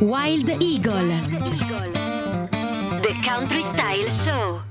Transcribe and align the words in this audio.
Wild 0.00 0.50
Eagle. 0.60 1.08
The 3.00 3.14
Country 3.24 3.62
Style 3.62 4.10
Show. 4.24 4.62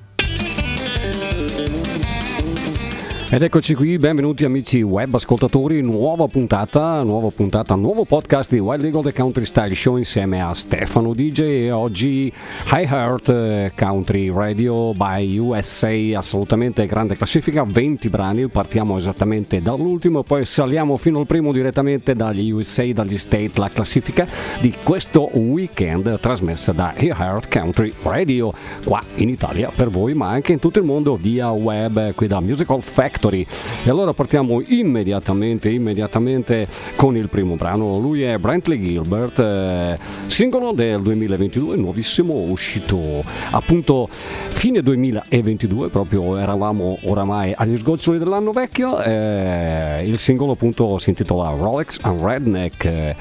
Ed 3.33 3.41
eccoci 3.41 3.73
qui, 3.73 3.97
benvenuti 3.97 4.45
amici 4.45 4.83
web 4.83 5.15
ascoltatori, 5.15 5.81
nuova 5.81 6.27
puntata, 6.27 7.01
nuova 7.01 7.29
puntata, 7.35 7.73
nuovo 7.73 8.05
podcast 8.05 8.51
di 8.51 8.59
Wild 8.59 8.85
Eagle 8.85 9.01
The 9.01 9.13
Country 9.13 9.45
Style 9.45 9.73
Show 9.73 9.97
insieme 9.97 10.39
a 10.39 10.53
Stefano 10.53 11.15
DJ 11.15 11.39
e 11.39 11.71
oggi 11.71 12.31
High 12.71 12.87
Heart 12.87 13.29
eh, 13.29 13.71
Country 13.75 14.31
Radio 14.31 14.93
by 14.93 15.39
USA, 15.39 15.89
assolutamente 16.15 16.85
grande 16.85 17.17
classifica, 17.17 17.63
20 17.63 18.07
brani, 18.09 18.47
partiamo 18.49 18.99
esattamente 18.99 19.63
dall'ultimo 19.63 20.19
e 20.19 20.23
poi 20.23 20.45
saliamo 20.45 20.95
fino 20.97 21.17
al 21.17 21.25
primo 21.25 21.51
direttamente 21.51 22.13
dagli 22.13 22.51
USA, 22.51 22.85
dagli 22.93 23.17
State, 23.17 23.53
la 23.55 23.69
classifica 23.69 24.27
di 24.59 24.71
questo 24.83 25.31
weekend 25.33 26.19
trasmessa 26.19 26.71
da 26.71 26.93
High 26.95 27.19
Heart 27.19 27.51
Country 27.51 27.93
Radio 28.03 28.53
qua 28.85 29.01
in 29.15 29.29
Italia 29.29 29.71
per 29.75 29.89
voi 29.89 30.13
ma 30.13 30.29
anche 30.29 30.51
in 30.51 30.59
tutto 30.59 30.77
il 30.77 30.85
mondo 30.85 31.15
via 31.15 31.49
web 31.49 32.13
qui 32.13 32.27
da 32.27 32.39
Musical 32.39 32.83
Factory 32.83 33.21
Factory. 33.23 33.45
E 33.83 33.89
allora 33.89 34.13
partiamo 34.13 34.61
immediatamente, 34.65 35.69
immediatamente 35.69 36.67
con 36.95 37.15
il 37.15 37.29
primo 37.29 37.55
brano. 37.55 37.97
Lui 37.97 38.23
è 38.23 38.37
Brantley 38.37 38.79
Gilbert, 38.79 39.39
eh, 39.39 39.97
singolo 40.27 40.73
del 40.73 41.01
2022, 41.01 41.77
nuovissimo, 41.77 42.33
uscito 42.33 43.23
appunto 43.51 44.09
fine 44.09 44.81
2022, 44.81 45.87
proprio 45.89 46.37
eravamo 46.37 46.97
oramai 47.03 47.53
agli 47.55 47.77
sgoccioli 47.77 48.17
dell'anno 48.17 48.51
vecchio. 48.51 49.01
Eh, 49.01 50.03
il 50.05 50.17
singolo 50.17 50.51
appunto 50.51 50.97
si 50.97 51.09
intitola 51.09 51.49
Rolex 51.49 51.99
and 52.01 52.21
Redneck 52.21 52.85
eh, 52.85 53.15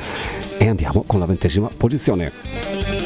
e 0.59 0.69
andiamo 0.69 1.05
con 1.07 1.21
la 1.21 1.27
ventesima 1.27 1.71
posizione. 1.75 3.02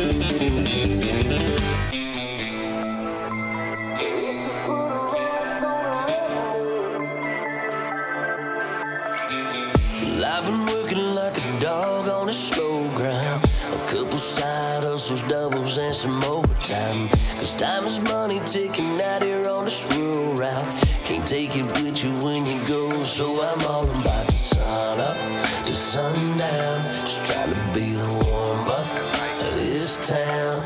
Some 15.97 16.23
overtime. 16.25 17.09
Cause 17.37 17.57
time 17.57 17.85
is 17.85 18.01
money 18.01 18.39
taking 18.41 19.01
out 19.01 19.23
here 19.23 19.49
on 19.49 19.65
this 19.65 19.87
rural 19.95 20.35
route. 20.35 20.85
Can't 21.07 21.27
take 21.27 21.57
it 21.57 21.65
with 21.81 22.05
you 22.05 22.13
when 22.23 22.45
you 22.45 22.63
go, 22.67 23.03
so 23.03 23.43
I'm 23.43 23.63
all 23.67 23.89
about 24.01 24.29
to 24.29 24.37
sun 24.39 25.01
up 25.01 25.17
to 25.65 25.73
sundown. 25.73 26.83
Just 27.01 27.33
trying 27.33 27.55
to 27.55 27.61
be 27.73 27.95
the 27.95 28.13
warm 28.13 28.67
buff 28.67 28.95
of 29.41 29.55
this 29.55 30.07
town. 30.07 30.63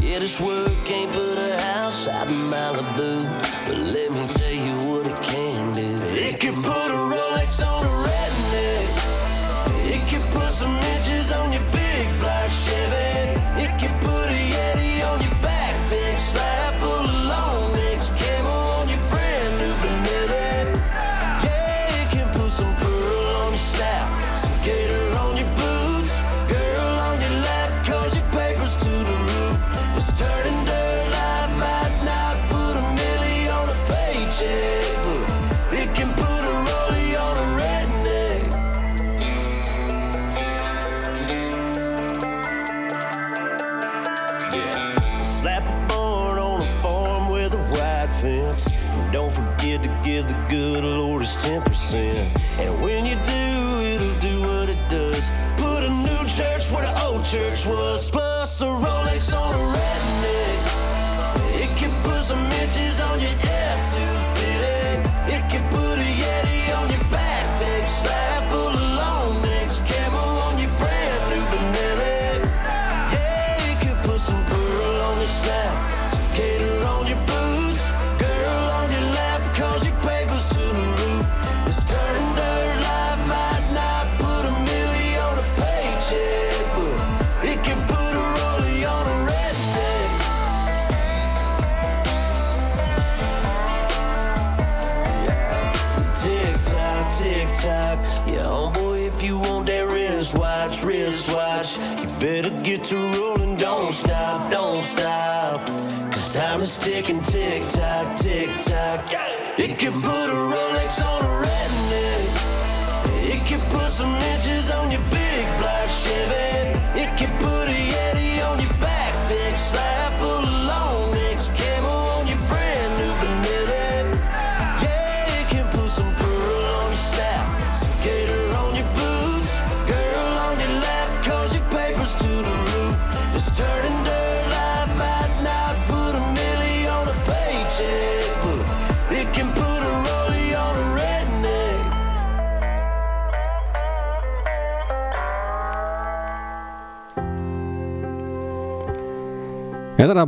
Yeah, 0.00 0.20
this 0.20 0.40
work 0.40 0.72
can't 0.86 1.12
put 1.12 1.36
a 1.36 1.60
house 1.60 2.08
out 2.08 2.28
in 2.28 2.40
Malibu, 2.50 3.41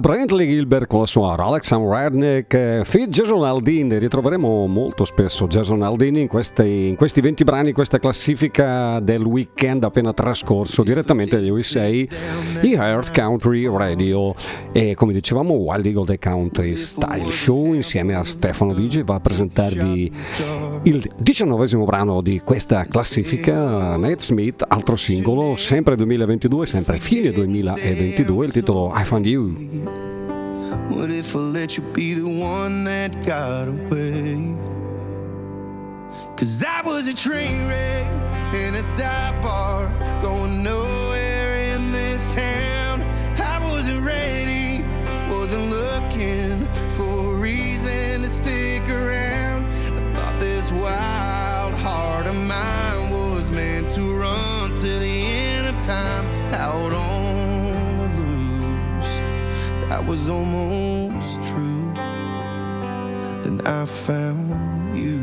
Brantley 0.05 0.47
Gilbert 0.47 0.87
con 0.87 1.01
la 1.01 1.07
sua 1.07 1.35
Rolex 1.35 1.73
and 1.73 1.91
Redneck 1.91 2.53
eh, 2.53 2.83
Fit 2.85 3.09
Jason 3.09 3.43
Aldin. 3.43 3.99
Ritroveremo 3.99 4.67
molto 4.67 5.07
spesso 5.07 5.47
Jason 5.47 5.81
Aldin 5.81 6.17
in 6.17 6.29
questi, 6.29 6.89
in 6.89 6.95
questi 6.95 7.23
20 7.23 7.43
brani, 7.43 7.73
questa 7.73 7.99
classifica 7.99 9.01
del 9.01 9.23
weekend 9.23 9.83
appena 9.83 10.13
trascorso 10.13 10.83
direttamente 10.83 11.37
dagli 11.37 11.49
USA, 11.49 11.87
i 11.87 12.07
Heart 12.61 13.19
Country 13.19 13.67
Radio. 13.67 14.35
E 14.73 14.95
come 14.95 15.15
dicevamo, 15.15 15.55
Wild 15.55 15.87
Eagle 15.87 16.05
The 16.05 16.19
Country 16.19 16.75
Style 16.75 17.31
Show 17.31 17.73
insieme 17.73 18.15
a 18.15 18.25
Stefano 18.25 18.75
Vigi 18.75 19.03
va 19.03 19.15
a 19.15 19.21
presentarvi 19.21 20.13
il 20.83 21.11
diciannovesimo 21.17 21.85
brano 21.85 22.21
di 22.21 22.43
questa 22.45 22.85
classifica, 22.85 23.97
Nate 23.97 24.21
Smith, 24.21 24.63
altro 24.69 24.97
singolo, 24.97 25.57
sempre 25.57 25.97
2022, 25.97 26.67
sempre 26.67 26.99
fine 26.99 27.31
2022, 27.31 28.45
il 28.45 28.53
titolo 28.53 28.93
I 28.95 29.05
Found 29.05 29.25
You. 29.25 29.94
What 30.75 31.11
if 31.11 31.37
I 31.37 31.39
let 31.39 31.77
you 31.77 31.83
be 31.83 32.15
the 32.15 32.29
one 32.29 32.83
that 32.85 33.25
got 33.25 33.69
away? 33.69 34.57
Cause 36.37 36.65
I 36.65 36.83
was 36.85 37.07
a 37.07 37.15
train 37.15 37.69
wreck 37.69 38.07
in 38.55 38.75
a 38.75 38.83
dive 38.97 39.41
bar, 39.41 39.87
going 40.21 40.65
nowhere 40.65 41.75
in 41.75 41.93
this 41.93 42.27
town. 42.35 43.03
I 43.39 43.61
wasn't 43.63 44.05
ready, 44.05 44.85
wasn't 45.31 45.71
looking 45.71 46.67
for 46.89 47.35
a 47.35 47.37
reason 47.37 48.23
to 48.23 48.29
stick 48.29 48.89
around. 48.91 49.67
I 49.67 50.13
thought 50.13 50.41
this 50.41 50.73
wild 50.73 51.75
heart 51.75 52.27
of 52.27 52.35
mine 52.35 53.11
was 53.11 53.53
meant 53.53 53.93
to 53.93 54.04
was 60.07 60.29
almost 60.29 61.43
true. 61.43 61.93
Then 63.43 63.61
I 63.65 63.85
found 63.87 64.97
you. 64.97 65.19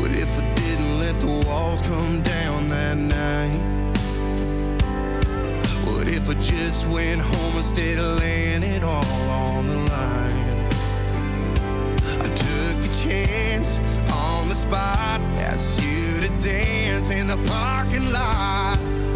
What 0.00 0.10
if 0.12 0.40
I 0.40 0.54
didn't 0.54 0.98
let 0.98 1.20
the 1.20 1.44
walls 1.46 1.80
come 1.80 2.22
down 2.22 2.68
that 2.70 2.96
night? 2.96 3.60
What 5.86 6.08
if 6.08 6.28
I 6.28 6.34
just 6.34 6.88
went 6.88 7.20
home 7.20 7.56
instead 7.56 7.98
of 7.98 8.18
laying 8.18 8.62
it 8.62 8.82
all 8.82 9.30
on 9.30 9.66
the 9.66 9.76
line? 9.76 10.68
I 12.20 12.28
took 12.34 12.84
a 12.84 12.92
chance 13.04 13.78
on 14.12 14.48
the 14.48 14.54
spot, 14.54 15.20
as 15.38 15.80
you 15.80 16.09
to 16.20 16.28
dance 16.40 17.10
in 17.10 17.26
the 17.26 17.36
parking 17.48 18.12
lot. 18.12 19.09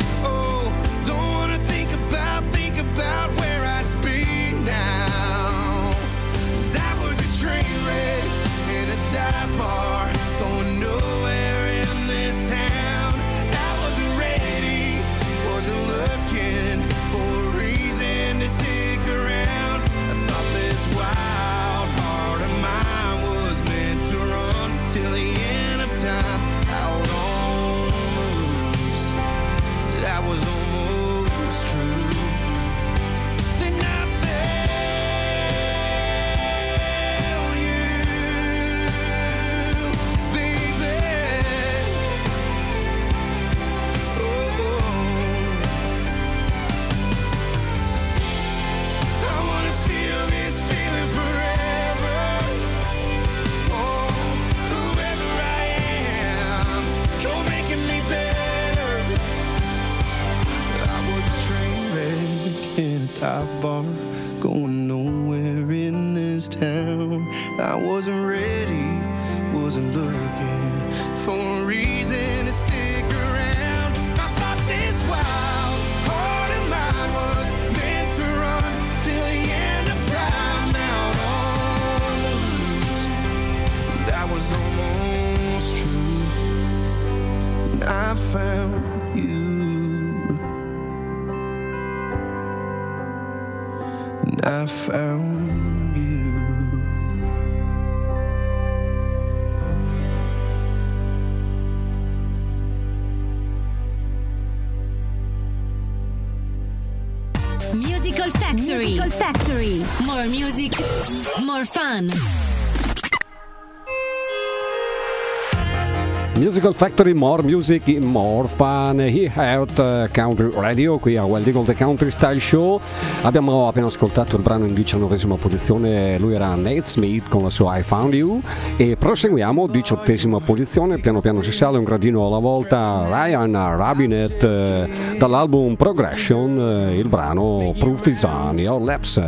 Little 116.65 116.79
Factory, 116.79 117.13
More 117.13 117.43
Music, 117.43 117.87
More 117.99 118.49
Fun, 118.49 118.99
He 118.99 119.31
Heart 119.31 119.79
uh, 119.79 120.09
Country 120.11 120.49
Radio, 120.55 120.97
qui 120.97 121.15
a 121.15 121.23
Wild 121.23 121.47
Eagle 121.47 121.65
The 121.65 121.75
Country 121.75 122.11
Style 122.11 122.41
Show. 122.41 122.81
Abbiamo 123.21 123.69
appena 123.69 123.89
ascoltato 123.89 124.37
il 124.37 124.43
brano 124.43 124.65
in 124.65 124.73
diciannovesima 124.73 125.35
posizione, 125.37 126.19
lui 126.19 126.35
era 126.35 126.55
Nate 126.55 126.85
Smith 126.85 127.29
con 127.29 127.43
la 127.43 127.51
sua 127.51 127.77
I 127.77 127.83
Found 127.83 128.15
You. 128.15 128.41
E 128.79 128.97
proseguiamo, 128.97 129.67
diciottesima 129.67 130.41
posizione, 130.41 130.97
piano 130.97 131.21
piano 131.21 131.43
si 131.43 131.53
sale 131.53 131.77
un 131.77 131.85
gradino 131.85 132.27
alla 132.27 132.39
volta, 132.39 133.05
Ryan 133.09 133.77
Rabinet 133.77 134.43
uh, 134.43 135.19
dall'album 135.19 135.75
Progression, 135.75 136.57
uh, 136.57 136.99
il 136.99 137.09
brano 137.09 137.75
Proof 137.79 138.07
is 138.07 138.23
on 138.23 138.59
your 138.59 138.81
lips. 138.81 139.21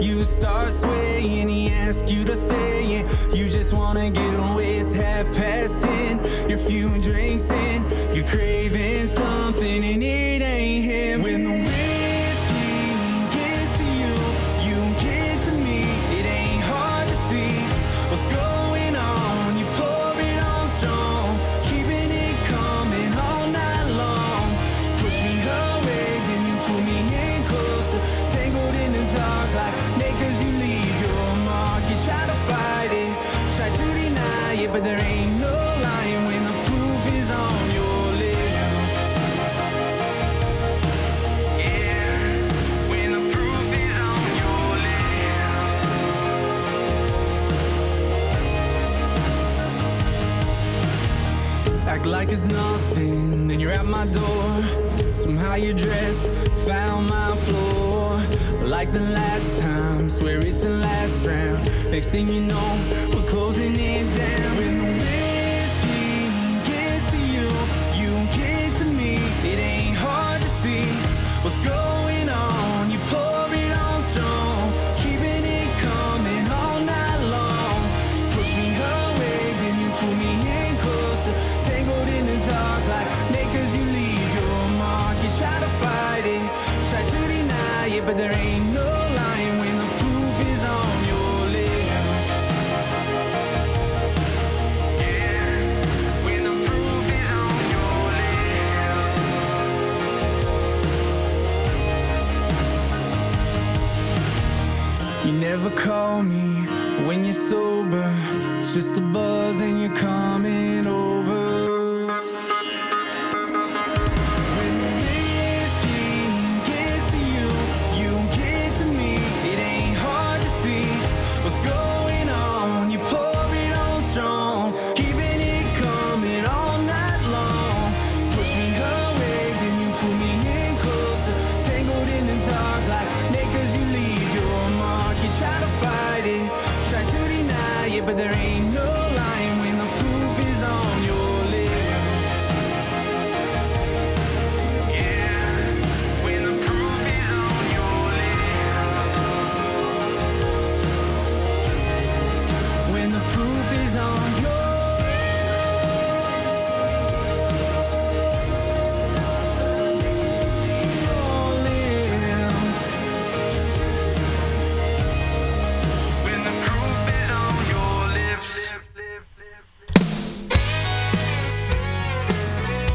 You 0.00 0.24
start 0.24 0.72
swaying, 0.72 1.48
he 1.48 1.70
asks 1.70 2.10
you 2.10 2.24
to 2.24 2.34
stay 2.34 3.00
in. 3.00 3.34
You 3.34 3.48
just 3.48 3.72
wanna 3.72 4.10
get 4.10 4.34
away, 4.34 4.78
it's 4.78 4.94
half 4.94 5.26
past 5.36 5.82
ten. 5.82 6.48
Your 6.48 6.58
few 6.58 6.98
drinks 6.98 7.50
in, 7.50 7.84
you're 8.14 8.26
craving 8.26 9.06
some 9.08 9.37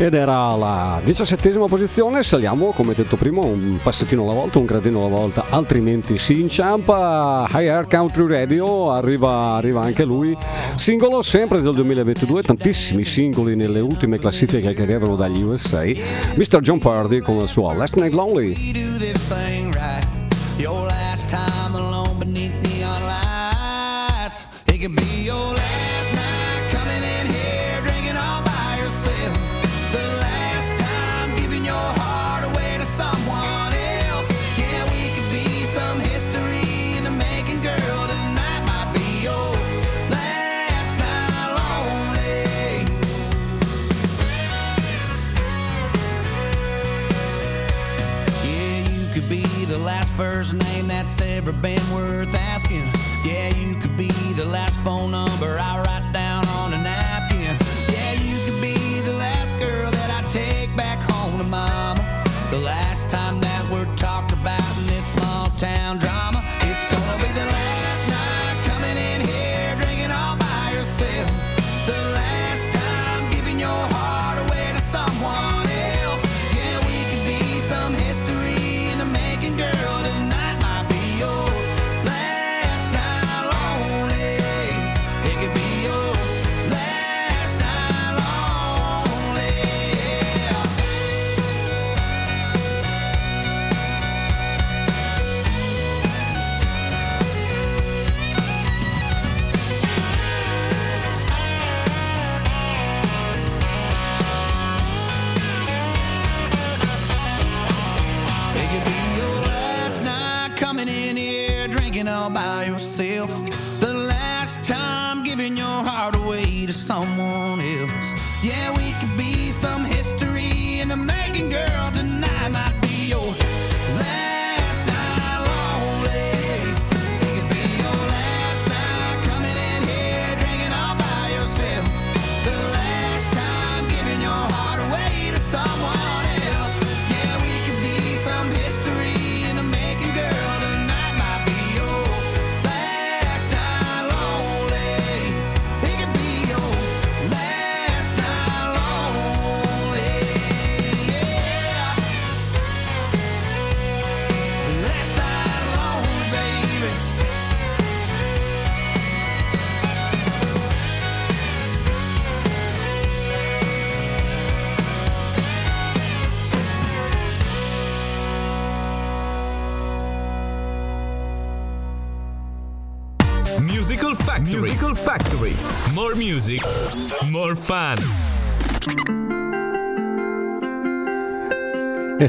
ed 0.06 0.14
era 0.16 0.54
la 0.56 1.02
diciassettesima 1.04 1.66
posizione 1.66 2.24
saliamo 2.24 2.72
come 2.72 2.94
detto 2.94 3.16
prima 3.16 3.42
un 3.42 3.80
passettino 3.82 4.24
alla 4.24 4.34
volta 4.34 4.60
un 4.60 4.66
gradino 4.66 5.06
alla 5.06 5.16
volta 5.16 5.46
altrimenti 5.50 6.18
si 6.18 6.42
inciampa. 6.42 7.48
High 7.50 7.68
Air 7.68 7.88
Country 7.88 8.28
Radio 8.28 8.92
arriva, 8.92 9.56
arriva 9.56 9.82
anche 9.82 10.04
lui. 10.04 10.38
Singolo 10.76 11.22
sempre 11.22 11.62
del 11.62 11.74
2022 11.74 12.42
tantissimi 12.42 13.06
singoli 13.06 13.56
nelle 13.56 13.80
ultime 13.80 14.20
classifiche 14.20 14.74
che 14.74 14.82
arrivano 14.82 15.16
dagli 15.16 15.42
USA 15.42 15.84
Mr. 15.84 16.60
John 16.60 16.80
Purdy 16.80 17.20
con 17.20 17.38
il 17.38 17.48
suo 17.48 17.72
Last 17.74 17.96
Night 17.96 18.14
Lonely. 18.14 18.72
first 50.15 50.53
name 50.53 50.88
that's 50.88 51.20
ever 51.22 51.51
been 51.51 51.82
worth 51.91 52.43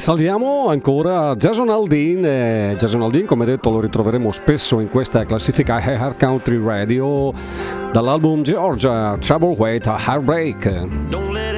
saliamo 0.05 0.69
ancora 0.69 1.31
a 1.31 1.35
Jason 1.35 1.71
Aldin. 1.71 2.77
Jason 2.77 3.01
Aldin, 3.01 3.25
come 3.25 3.47
detto, 3.47 3.71
lo 3.71 3.81
ritroveremo 3.81 4.31
spesso 4.33 4.81
in 4.81 4.91
questa 4.91 5.25
classifica 5.25 5.77
Hard 5.77 6.19
Country 6.19 6.63
Radio 6.63 7.33
dall'album 7.91 8.43
Georgia 8.43 9.17
Trouble 9.19 9.55
Wait 9.57 9.87
a 9.87 9.97
Heartbreak. 9.99 11.54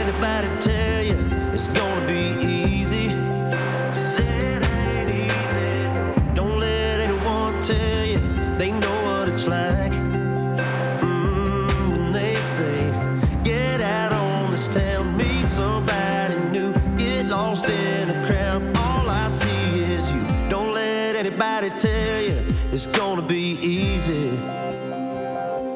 somebody 21.57 21.81
tell 21.81 22.23
you 22.23 22.55
it's 22.71 22.87
gonna 22.87 23.23
be 23.23 23.59
easy. 23.63 24.29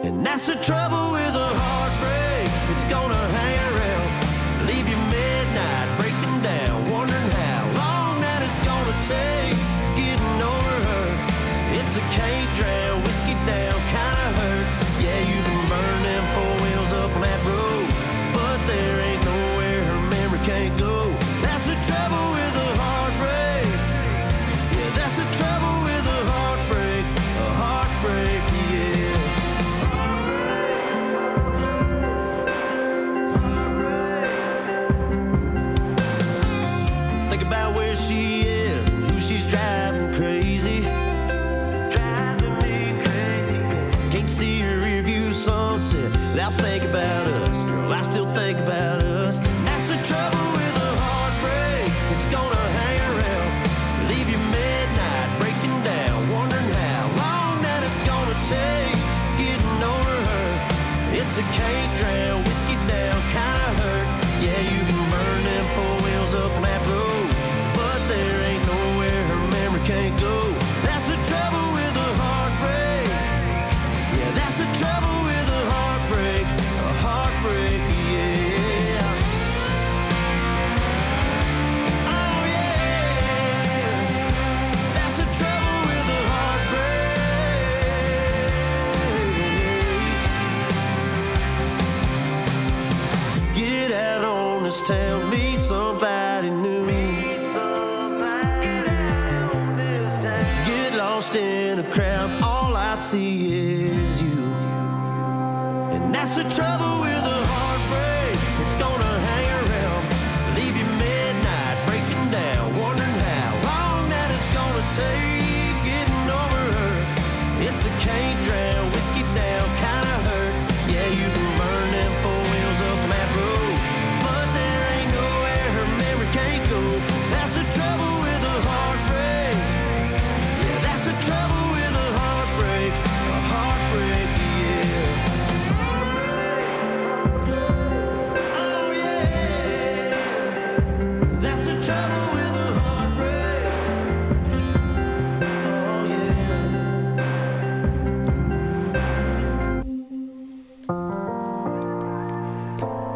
And 0.05 0.25
that's 0.25 0.47
the 0.47 0.57
trouble 0.57 1.13
with 1.13 1.35
a 1.35 1.51
heartbreak, 1.63 2.77
it's 2.77 2.85
gonna 2.93 3.29
hang 3.29 3.70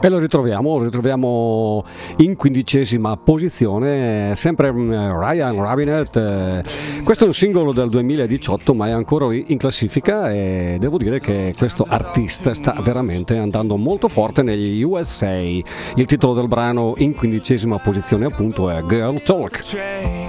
E 0.05 0.11
lo 0.11 0.19
ritroviamo, 0.19 0.77
lo 0.77 0.85
ritroviamo 0.85 1.83
in 2.19 2.37
quindicesima 2.37 3.17
posizione, 3.17 4.35
sempre 4.35 4.71
mm, 4.71 4.91
Ryan 5.19 5.57
Rabinet. 5.57 6.17
Eh. 6.17 7.03
Questo 7.03 7.25
è 7.25 7.27
un 7.27 7.33
singolo 7.33 7.73
del 7.73 7.89
2018 7.89 8.75
ma 8.75 8.89
è 8.89 8.91
ancora 8.91 9.33
in 9.33 9.57
classifica 9.57 10.31
e 10.31 10.77
devo 10.79 10.99
dire 10.99 11.21
che 11.21 11.55
questo 11.57 11.87
artista 11.89 12.53
sta 12.53 12.79
veramente 12.83 13.39
andando 13.39 13.79
molto 13.79 14.09
forte 14.09 14.43
negli 14.43 14.83
USA. 14.83 15.33
Il 15.39 16.05
titolo 16.05 16.35
del 16.35 16.49
brano 16.49 16.93
in 16.99 17.15
quindicesima 17.15 17.79
posizione 17.79 18.27
appunto 18.27 18.69
è 18.69 18.83
Girl 18.87 19.23
Talk. 19.23 20.24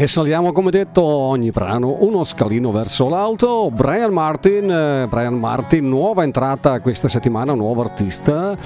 E 0.00 0.08
saliamo 0.08 0.52
come 0.52 0.70
detto 0.70 1.02
ogni 1.02 1.50
brano 1.50 1.98
uno 2.00 2.24
scalino 2.24 2.72
verso 2.72 3.10
l'alto. 3.10 3.70
Brian 3.70 4.10
Martin, 4.10 4.70
eh, 4.70 5.06
Brian 5.06 5.34
Martin, 5.34 5.90
nuova 5.90 6.22
entrata 6.22 6.80
questa 6.80 7.06
settimana, 7.08 7.52
nuovo 7.52 7.82
artista, 7.82 8.56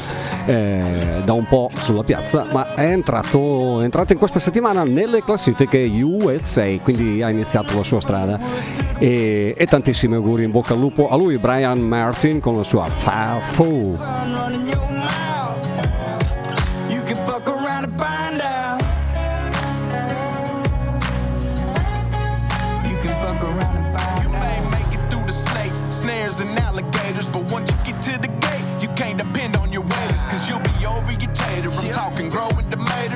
eh, 0.47 1.23
da 1.25 1.33
un 1.33 1.45
po' 1.49 1.71
sulla 1.75 2.05
piazza, 2.05 2.47
ma 2.53 2.77
è 2.77 2.87
entrato, 2.87 3.81
è 3.81 3.83
entrato 3.83 4.13
in 4.13 4.19
questa 4.21 4.39
settimana 4.39 4.85
nelle 4.85 5.25
classifiche 5.25 5.79
USA, 6.05 6.69
quindi 6.81 7.21
ha 7.21 7.31
iniziato 7.31 7.75
la 7.75 7.83
sua 7.83 8.01
strada. 8.01 8.39
E, 8.99 9.55
e 9.59 9.67
tantissimi 9.67 10.15
auguri 10.15 10.45
in 10.45 10.53
bocca 10.53 10.75
al 10.75 10.79
lupo 10.79 11.09
a 11.09 11.17
lui, 11.17 11.37
Brian 11.39 11.81
Martin, 11.81 12.39
con 12.39 12.59
la 12.59 12.63
sua 12.63 12.85
Fa 12.85 13.41
Fu. 13.41 14.64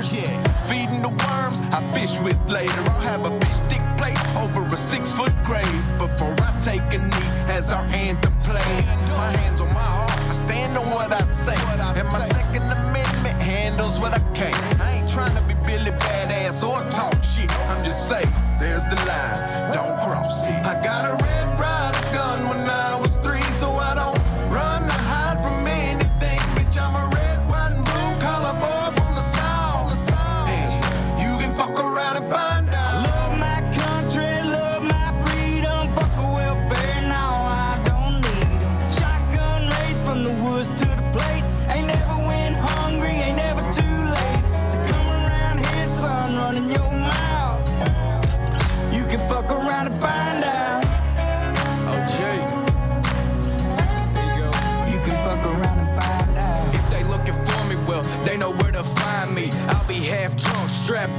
Tomatoes, 0.02 0.68
feeding 0.68 1.02
the 1.02 1.08
worms 1.08 1.60
I 1.72 1.80
fish 1.94 2.18
with 2.20 2.38
later. 2.48 2.80
I'll 2.90 3.00
have 3.00 3.24
a 3.24 3.40
fish 3.40 3.54
stick 3.66 3.82
plate 3.96 4.18
over 4.36 4.62
a 4.62 4.76
six 4.76 5.12
foot 5.12 5.32
grave 5.44 5.66
before 5.98 6.34
I 6.38 6.58
take 6.62 6.82
a 6.92 6.98
knee 6.98 7.30
as 7.48 7.70
our 7.72 7.84
anthem 7.86 8.32
plays. 8.38 8.86
My 9.08 9.30
hands 9.38 9.60
on 9.60 9.68
my 9.68 9.80
heart, 9.80 10.18
I 10.28 10.32
stand 10.32 10.76
on 10.78 10.90
what 10.90 11.12
I 11.12 11.22
say, 11.24 11.54
and 11.54 12.08
my 12.08 12.20
Second 12.28 12.62
Amendment 12.62 13.40
handles 13.42 13.98
what 13.98 14.12
I 14.14 14.20
can. 14.34 14.54
I 14.80 14.98
ain't 14.98 15.10
trying 15.10 15.34
to 15.34 15.42
be 15.42 15.54
Billy 15.66 15.90
Badass 15.90 16.62
or 16.62 16.88
talk 16.90 17.22
shit. 17.24 17.50
I'm 17.68 17.84
just 17.84 18.08
saying, 18.08 18.30
there's 18.60 18.84
the 18.84 18.96
line, 19.06 19.72
don't 19.72 19.98
cross 20.00 20.46
it. 20.46 20.64
I 20.64 20.82
got 20.82 21.27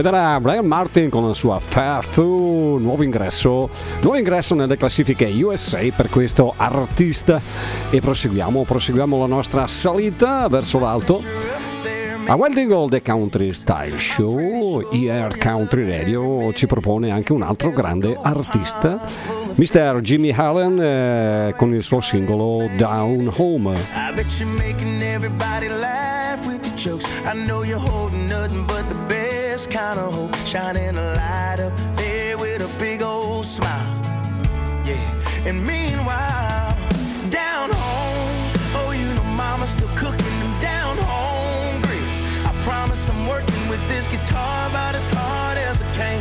Ed 0.00 0.06
era 0.06 0.40
Brian 0.40 0.64
Martin 0.64 1.10
con 1.10 1.28
la 1.28 1.34
sua 1.34 1.60
Fair 1.60 2.02
Fu, 2.02 2.78
nuovo 2.80 3.02
ingresso, 3.02 3.68
nuovo 4.00 4.16
ingresso 4.16 4.54
nelle 4.54 4.78
classifiche 4.78 5.26
USA 5.26 5.80
per 5.94 6.08
questo 6.08 6.54
artista. 6.56 7.38
E 7.90 8.00
proseguiamo, 8.00 8.62
proseguiamo 8.62 9.18
la 9.18 9.26
nostra 9.26 9.66
salita 9.66 10.48
verso 10.48 10.78
l'alto. 10.78 11.22
A 12.24 12.34
Wild 12.34 12.56
Eagle 12.56 12.88
The 12.88 13.02
Country 13.02 13.52
Style 13.52 13.98
Show, 13.98 14.90
ER 14.90 15.36
Country 15.36 15.86
Radio 15.86 16.50
ci 16.54 16.66
propone 16.66 17.10
anche 17.10 17.34
un 17.34 17.42
altro 17.42 17.68
grande 17.68 18.18
artista, 18.22 19.06
Mr. 19.56 20.00
Jimmy 20.00 20.32
Allen 20.32 20.80
eh, 20.80 21.54
con 21.58 21.74
il 21.74 21.82
suo 21.82 22.00
singolo 22.00 22.70
Down 22.78 23.30
Home. 23.36 23.74
I 23.74 24.14
bet 24.14 24.24
you're 24.38 24.50
making 24.56 25.02
everybody 25.02 25.68
laugh 25.68 26.46
with 26.46 26.64
your 26.64 26.76
jokes. 26.76 27.06
I 27.26 27.34
know 27.44 27.62
you're 27.64 27.78
holding 27.78 28.28
nothing 28.28 28.64
but 28.64 28.88
the 28.88 28.99
kind 29.70 30.00
of 30.00 30.12
hope. 30.12 30.34
Shining 30.46 30.96
a 30.96 31.14
light 31.14 31.60
up 31.60 31.72
there 31.96 32.36
with 32.36 32.60
a 32.60 32.78
big 32.78 33.02
old 33.02 33.46
smile. 33.46 33.86
Yeah. 34.84 35.46
And 35.46 35.64
meanwhile, 35.64 36.76
down 37.30 37.70
home, 37.70 38.52
oh, 38.78 38.90
you 38.90 39.06
know 39.14 39.22
mama's 39.36 39.70
still 39.70 39.88
cooking 39.94 40.36
them 40.42 40.60
down 40.60 40.98
home 40.98 41.80
grits. 41.82 42.18
I 42.44 42.52
promise 42.64 43.08
I'm 43.08 43.26
working 43.28 43.68
with 43.68 43.82
this 43.88 44.06
guitar 44.08 44.68
about 44.68 44.94
as 44.94 45.08
hard 45.14 45.56
as 45.56 45.80
I 45.80 45.94
can. 45.94 46.20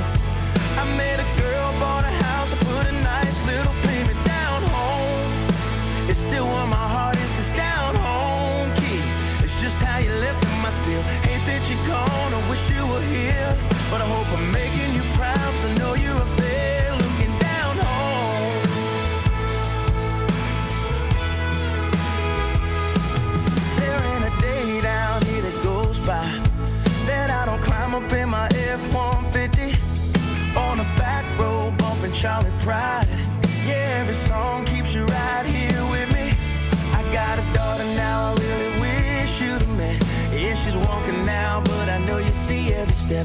I 0.78 0.86
met 0.96 1.20
a 1.20 1.39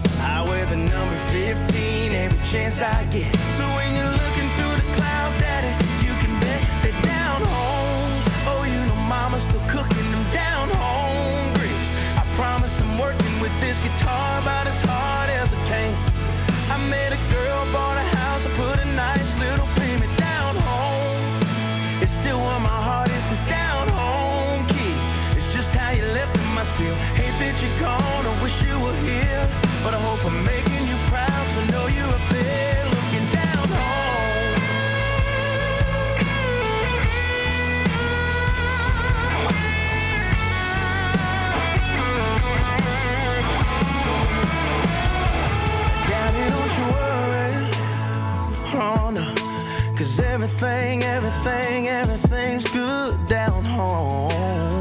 see. 0.03 0.21
I 0.21 0.43
wear 0.45 0.67
the 0.67 0.77
number 0.77 1.17
15 1.17 2.13
every 2.13 2.39
chance 2.45 2.81
I 2.81 3.05
get. 3.07 3.54
Hope 29.93 30.25
I'm 30.25 30.45
making 30.45 30.87
you 30.89 30.97
proud. 31.13 31.47
So 31.51 31.65
know 31.67 31.87
you 31.89 32.05
up 32.05 32.29
there 32.31 32.85
looking 32.95 33.27
down 33.33 33.69
home. 33.81 34.55
Daddy, 46.09 46.45
don't 46.53 46.73
you 46.79 46.87
worry. 46.97 47.55
Oh 48.77 49.11
everything, 50.19 51.03
everything, 51.03 51.89
everything's 51.89 52.65
good 52.67 53.27
down 53.27 53.65
home. 53.65 54.74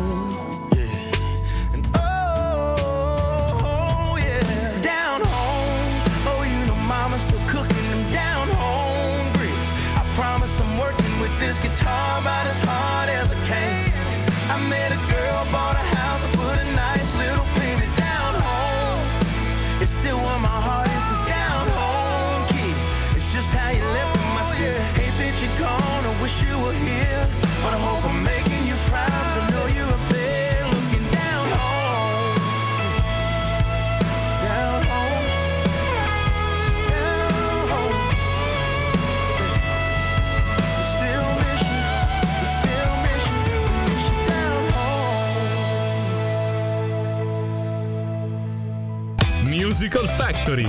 Musical 49.93 50.09
Factory. 50.17 50.67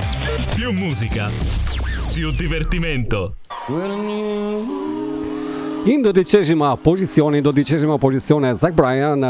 Più 0.54 0.70
musica, 0.72 1.30
più 2.12 2.30
divertimento. 2.32 3.36
In 5.84 6.02
dodicesima 6.02 6.76
posizione, 6.76 7.38
in 7.38 7.42
dodicesima 7.42 7.96
posizione 7.96 8.54
Zach 8.54 8.74
Bryan 8.74 9.22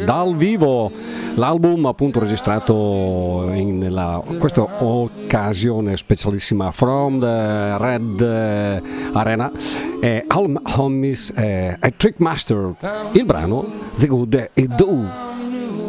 eh, 0.00 0.04
dal 0.04 0.34
vivo, 0.34 0.90
l'album 1.36 1.86
appunto 1.86 2.18
registrato 2.18 3.48
in 3.52 3.86
la- 3.90 4.20
questa 4.40 4.62
occasione 4.82 5.96
specialissima 5.96 6.72
From 6.72 7.20
the 7.20 7.78
Red 7.78 8.20
eh, 8.20 8.82
Arena 9.12 9.52
è 10.00 10.24
Al 10.26 10.60
Homies 10.78 11.32
eh, 11.36 11.76
è 11.78 11.92
Trickmaster, 11.94 12.74
il 13.12 13.24
brano 13.24 13.64
The 13.94 14.06
Good 14.08 14.50
e 14.52 14.66
Do. 14.66 15.06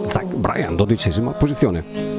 Zach 0.06 0.36
Bryan, 0.36 0.76
dodicesima 0.76 1.32
posizione. 1.32 2.19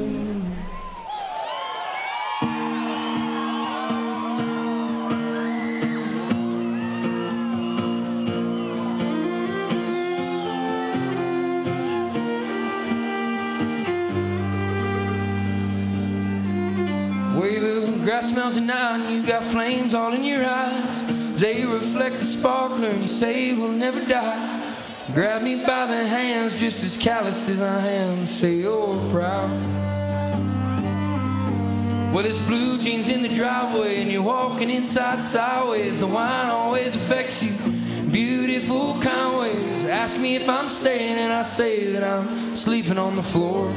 Flames 19.51 19.93
all 19.93 20.13
in 20.13 20.23
your 20.23 20.45
eyes. 20.45 21.03
They 21.35 21.65
reflect 21.65 22.19
the 22.19 22.25
sparkler 22.25 22.87
and 22.87 23.01
you 23.01 23.07
say 23.07 23.53
we'll 23.53 23.71
never 23.71 24.03
die. 24.05 24.75
Grab 25.13 25.41
me 25.41 25.57
by 25.57 25.85
the 25.87 26.07
hands 26.07 26.57
just 26.57 26.83
as 26.85 26.95
calloused 26.95 27.49
as 27.49 27.61
I 27.61 27.85
am. 27.87 28.25
Say 28.25 28.63
oh, 28.63 29.01
you're 29.01 29.11
proud. 29.11 29.51
Well, 32.13 32.25
it's 32.25 32.39
blue 32.47 32.77
jeans 32.77 33.09
in 33.09 33.23
the 33.23 33.29
driveway 33.29 34.01
and 34.01 34.09
you're 34.09 34.21
walking 34.21 34.69
inside 34.69 35.23
sideways. 35.25 35.99
The 35.99 36.07
wine 36.07 36.47
always 36.47 36.95
affects 36.95 37.43
you. 37.43 37.53
Beautiful 38.09 38.99
kind 39.01 39.37
ways. 39.37 39.85
Ask 39.85 40.17
me 40.17 40.37
if 40.37 40.47
I'm 40.47 40.69
staying 40.69 41.17
and 41.17 41.33
I 41.33 41.43
say 41.43 41.91
that 41.91 42.03
I'm 42.03 42.55
sleeping 42.55 42.97
on 42.97 43.17
the 43.17 43.23
floor. 43.23 43.69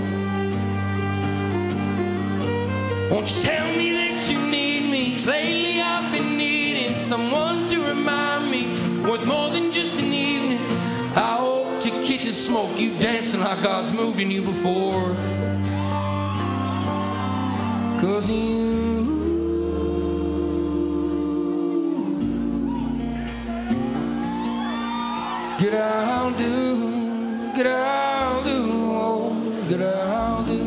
Won't 3.14 3.32
you 3.32 3.42
tell 3.42 3.68
me 3.76 3.92
that 3.92 4.28
you 4.28 4.40
need 4.40 4.90
me? 4.90 5.12
'Cause 5.12 5.26
lately 5.28 5.80
I've 5.80 6.10
been 6.10 6.36
needing 6.36 6.98
someone 6.98 7.68
to 7.68 7.78
remind 7.78 8.50
me 8.50 8.62
worth 9.08 9.24
more 9.24 9.50
than 9.50 9.70
just 9.70 10.00
an 10.00 10.12
evening. 10.12 10.58
I 11.14 11.36
hope 11.36 11.80
to 11.82 11.90
catch 12.06 12.26
a 12.26 12.32
smoke 12.32 12.76
you 12.76 12.90
dancing 12.98 13.38
like 13.38 13.62
God's 13.62 13.92
moved 13.92 14.18
in 14.18 14.32
you 14.32 14.42
before. 14.42 15.14
Cause 18.00 18.28
you 18.28 18.72
Get 25.60 25.74
out, 25.74 26.36
do, 26.36 26.52
get 27.54 27.66
out, 27.68 28.44
do, 28.44 28.58
oh, 28.92 29.32
get 29.68 29.80
out, 29.80 30.46
do. 30.48 30.63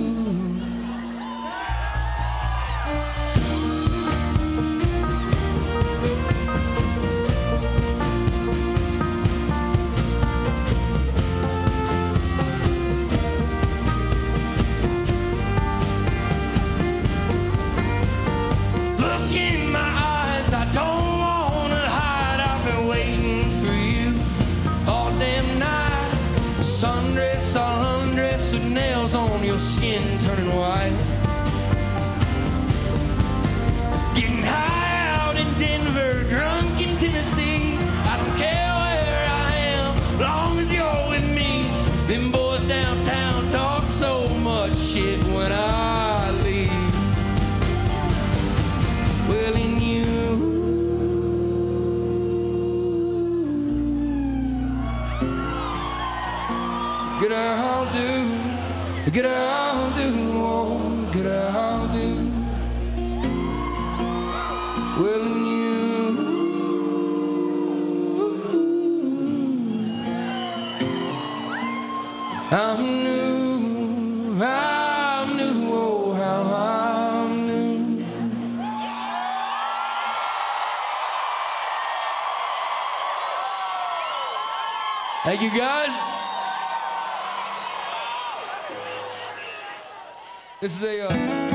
This 90.67 90.82
is 90.82 90.84
a. 90.84 91.08
Uh, 91.08 91.47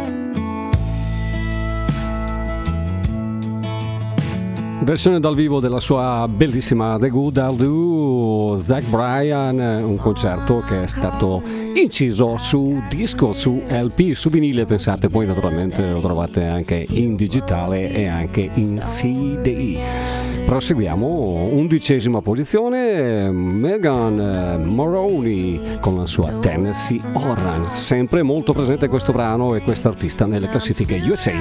Versione 4.84 5.20
dal 5.20 5.36
vivo 5.36 5.60
della 5.60 5.78
sua 5.78 6.26
bellissima 6.28 6.98
The 6.98 7.08
Good 7.08 7.36
I'll 7.36 7.54
Do, 7.54 8.58
Zach 8.58 8.82
Bryan, 8.88 9.58
un 9.58 9.96
concerto 9.96 10.58
che 10.66 10.82
è 10.82 10.86
stato 10.88 11.40
inciso 11.74 12.36
su 12.36 12.82
disco, 12.88 13.32
su 13.32 13.62
LP, 13.68 14.12
su 14.14 14.28
vinile, 14.28 14.64
pensate, 14.64 15.08
poi 15.08 15.24
naturalmente 15.24 15.88
lo 15.88 16.00
trovate 16.00 16.44
anche 16.46 16.84
in 16.88 17.14
digitale 17.14 17.92
e 17.92 18.08
anche 18.08 18.50
in 18.54 18.80
CD. 18.82 19.78
Proseguiamo, 20.46 21.50
undicesima 21.52 22.20
posizione, 22.20 22.81
Megan 22.92 24.20
eh, 24.20 24.58
Moroney 24.58 25.78
con 25.80 25.96
la 25.98 26.06
sua 26.06 26.32
Tennessee 26.40 27.00
Oran. 27.12 27.74
Sempre 27.74 28.22
molto 28.22 28.52
presente 28.52 28.88
questo 28.88 29.12
brano 29.12 29.54
e 29.54 29.60
questa 29.60 29.88
artista 29.88 30.26
nelle 30.26 30.48
classifiche 30.48 31.00
USA. 31.06 31.32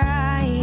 Cry. 0.00 0.57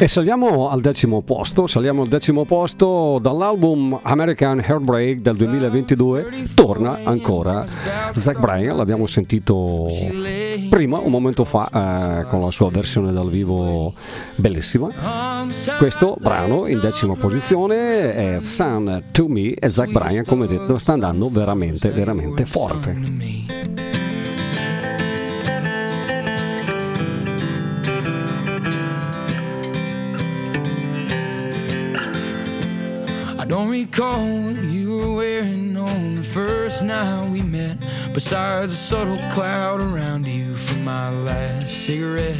E 0.00 0.06
saliamo 0.06 0.68
al 0.68 0.80
decimo 0.80 1.22
posto, 1.22 1.66
saliamo 1.66 2.02
al 2.02 2.08
decimo 2.08 2.44
posto 2.44 3.18
dall'album 3.20 3.98
American 4.00 4.60
Heartbreak 4.60 5.18
del 5.18 5.34
2022, 5.34 6.26
torna 6.54 7.00
ancora 7.02 7.64
Zach 8.12 8.38
Bryan, 8.38 8.76
l'abbiamo 8.76 9.06
sentito 9.06 9.88
prima, 10.70 11.00
un 11.00 11.10
momento 11.10 11.44
fa, 11.44 12.20
eh, 12.20 12.26
con 12.28 12.38
la 12.38 12.52
sua 12.52 12.70
versione 12.70 13.12
dal 13.12 13.28
vivo 13.28 13.92
bellissima. 14.36 14.88
Questo 15.78 16.16
brano 16.20 16.68
in 16.68 16.78
decima 16.78 17.14
posizione 17.16 18.14
è 18.14 18.38
Sun 18.38 19.02
to 19.10 19.26
Me 19.26 19.54
e 19.54 19.68
Zach 19.68 19.90
Bryan, 19.90 20.24
come 20.24 20.46
detto, 20.46 20.78
sta 20.78 20.92
andando 20.92 21.28
veramente, 21.28 21.90
veramente 21.90 22.44
forte. 22.44 23.97
Don't 33.48 33.70
recall 33.70 34.26
what 34.42 34.62
you 34.64 34.98
were 34.98 35.14
wearing 35.14 35.74
on 35.74 36.16
the 36.16 36.22
first 36.22 36.82
night 36.82 37.30
we 37.30 37.40
met. 37.40 37.78
Besides 38.12 38.74
a 38.74 38.76
subtle 38.76 39.16
cloud 39.30 39.80
around 39.80 40.26
you 40.26 40.54
from 40.54 40.84
my 40.84 41.08
last 41.10 41.86
cigarette. 41.86 42.36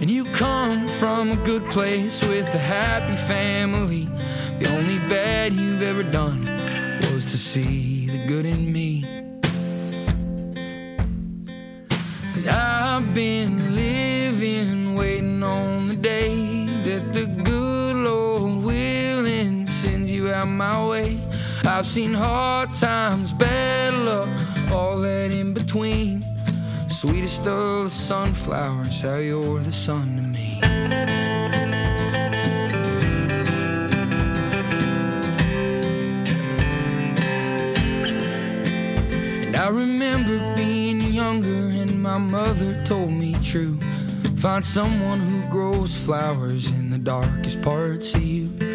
And 0.00 0.10
you 0.10 0.26
come 0.26 0.86
from 0.86 1.30
a 1.32 1.36
good 1.36 1.64
place 1.70 2.22
with 2.22 2.54
a 2.54 2.58
happy 2.58 3.16
family. 3.16 4.10
The 4.58 4.68
only 4.76 4.98
bad 5.08 5.54
you've 5.54 5.82
ever 5.82 6.02
done 6.02 6.44
was 7.14 7.24
to 7.24 7.38
see 7.38 8.06
the 8.06 8.26
good 8.26 8.44
in 8.44 8.70
me. 8.70 9.04
And 12.36 12.46
I've 12.46 13.14
been 13.14 13.74
living, 13.74 14.09
my 20.46 20.88
way. 20.88 21.18
I've 21.64 21.86
seen 21.86 22.14
hard 22.14 22.74
times, 22.74 23.32
bad 23.32 23.94
luck, 23.94 24.28
all 24.72 24.98
that 25.00 25.30
in 25.30 25.52
between. 25.52 26.24
Sweetest 26.88 27.46
of 27.46 27.84
the 27.84 27.90
sunflowers, 27.90 29.00
how 29.00 29.16
you're 29.16 29.60
the 29.60 29.72
sun 29.72 30.16
to 30.16 30.22
me. 30.22 30.60
And 39.46 39.56
I 39.56 39.68
remember 39.68 40.54
being 40.56 41.00
younger 41.00 41.48
and 41.80 42.02
my 42.02 42.18
mother 42.18 42.82
told 42.84 43.12
me 43.12 43.34
true. 43.42 43.78
Find 44.36 44.64
someone 44.64 45.20
who 45.20 45.42
grows 45.50 45.94
flowers 45.94 46.72
in 46.72 46.90
the 46.90 46.98
darkest 46.98 47.60
parts 47.60 48.14
of 48.14 48.22
you. 48.22 48.69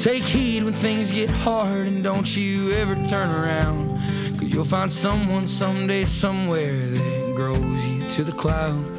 Take 0.00 0.24
heed 0.24 0.62
when 0.62 0.72
things 0.72 1.12
get 1.12 1.28
hard 1.28 1.86
and 1.86 2.02
don't 2.02 2.34
you 2.34 2.70
ever 2.72 2.94
turn 3.06 3.28
around. 3.28 3.90
Cause 4.38 4.44
You'll 4.44 4.64
find 4.64 4.90
someone 4.90 5.46
someday, 5.46 6.06
somewhere 6.06 6.80
that 6.80 7.34
grows 7.36 7.86
you 7.86 8.08
to 8.08 8.24
the 8.24 8.32
clouds. 8.32 8.98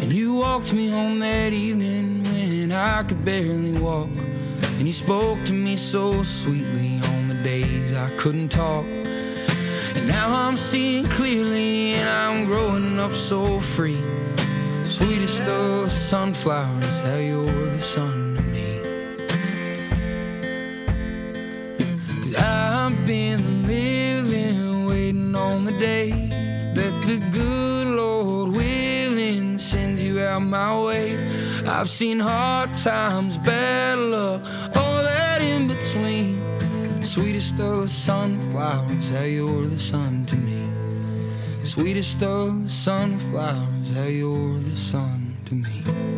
And 0.00 0.12
you 0.12 0.36
walked 0.36 0.72
me 0.72 0.88
home 0.88 1.18
that 1.18 1.52
evening 1.52 2.22
when 2.22 2.70
I 2.70 3.02
could 3.02 3.24
barely 3.24 3.76
walk. 3.76 4.10
And 4.78 4.86
you 4.86 4.92
spoke 4.92 5.44
to 5.46 5.52
me 5.52 5.76
so 5.76 6.22
sweetly 6.22 7.00
on 7.08 7.26
the 7.26 7.42
days 7.42 7.94
I 7.94 8.10
couldn't 8.10 8.50
talk. 8.50 8.84
And 8.84 10.06
now 10.06 10.32
I'm 10.32 10.56
seeing 10.56 11.04
clearly 11.08 11.94
and 11.94 12.08
I'm 12.08 12.44
growing 12.44 13.00
up 13.00 13.16
so 13.16 13.58
free. 13.58 14.00
Sweetest 14.84 15.42
of 15.42 15.90
sunflowers, 15.90 17.00
how 17.00 17.16
you're 17.16 17.57
sun 17.88 18.36
to 18.36 18.42
me. 18.42 18.80
Cause 22.20 22.34
I've 22.36 23.06
been 23.06 23.66
living, 23.66 24.84
waiting 24.84 25.34
on 25.34 25.64
the 25.64 25.72
day 25.72 26.10
that 26.74 26.94
the 27.06 27.16
good 27.32 27.86
Lord 27.86 28.50
willing 28.52 29.56
sends 29.56 30.04
you 30.04 30.20
out 30.20 30.40
my 30.40 30.78
way. 30.84 31.16
I've 31.66 31.88
seen 31.88 32.18
hard 32.20 32.76
times, 32.76 33.38
bad 33.38 33.98
luck, 33.98 34.42
all 34.76 35.02
that 35.02 35.40
in 35.40 35.68
between. 35.68 36.36
Sweetest 37.02 37.58
of 37.58 37.88
sunflowers, 37.88 39.08
how 39.08 39.22
you're 39.22 39.66
the 39.66 39.78
sun 39.78 40.26
to 40.26 40.36
me. 40.36 40.60
Sweetest 41.64 42.22
of 42.22 42.70
sunflowers, 42.70 43.96
how 43.96 44.10
you're 44.20 44.58
the 44.58 44.76
sun 44.76 45.34
to 45.46 45.54
me. 45.54 46.17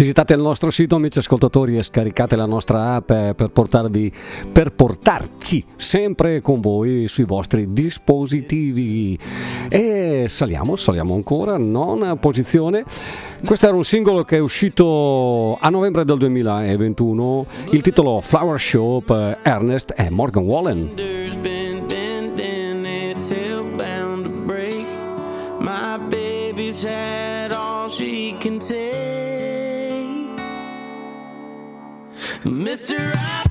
Visitate 0.00 0.32
il 0.32 0.40
nostro 0.40 0.70
sito 0.70 0.94
amici 0.94 1.18
ascoltatori 1.18 1.76
e 1.76 1.82
scaricate 1.82 2.34
la 2.34 2.46
nostra 2.46 2.94
app 2.94 3.10
eh, 3.10 3.34
per, 3.36 3.50
portarvi, 3.50 4.10
per 4.50 4.72
portarci 4.72 5.62
sempre 5.76 6.40
con 6.40 6.62
voi 6.62 7.06
sui 7.06 7.24
vostri 7.24 7.70
dispositivi. 7.70 9.18
E 9.68 10.24
saliamo, 10.26 10.76
saliamo 10.76 11.12
ancora, 11.12 11.58
nona 11.58 12.16
posizione. 12.16 12.82
Questo 13.44 13.66
era 13.66 13.76
un 13.76 13.84
singolo 13.84 14.24
che 14.24 14.38
è 14.38 14.40
uscito 14.40 15.58
a 15.60 15.68
novembre 15.68 16.06
del 16.06 16.16
2021, 16.16 17.46
il 17.72 17.82
titolo 17.82 18.22
Flower 18.22 18.58
Show 18.58 19.02
per 19.02 19.40
Ernest 19.42 19.92
e 19.94 20.08
Morgan 20.08 20.44
Wallen. 20.44 21.19
Mister, 32.44 33.12
I 33.14 33.44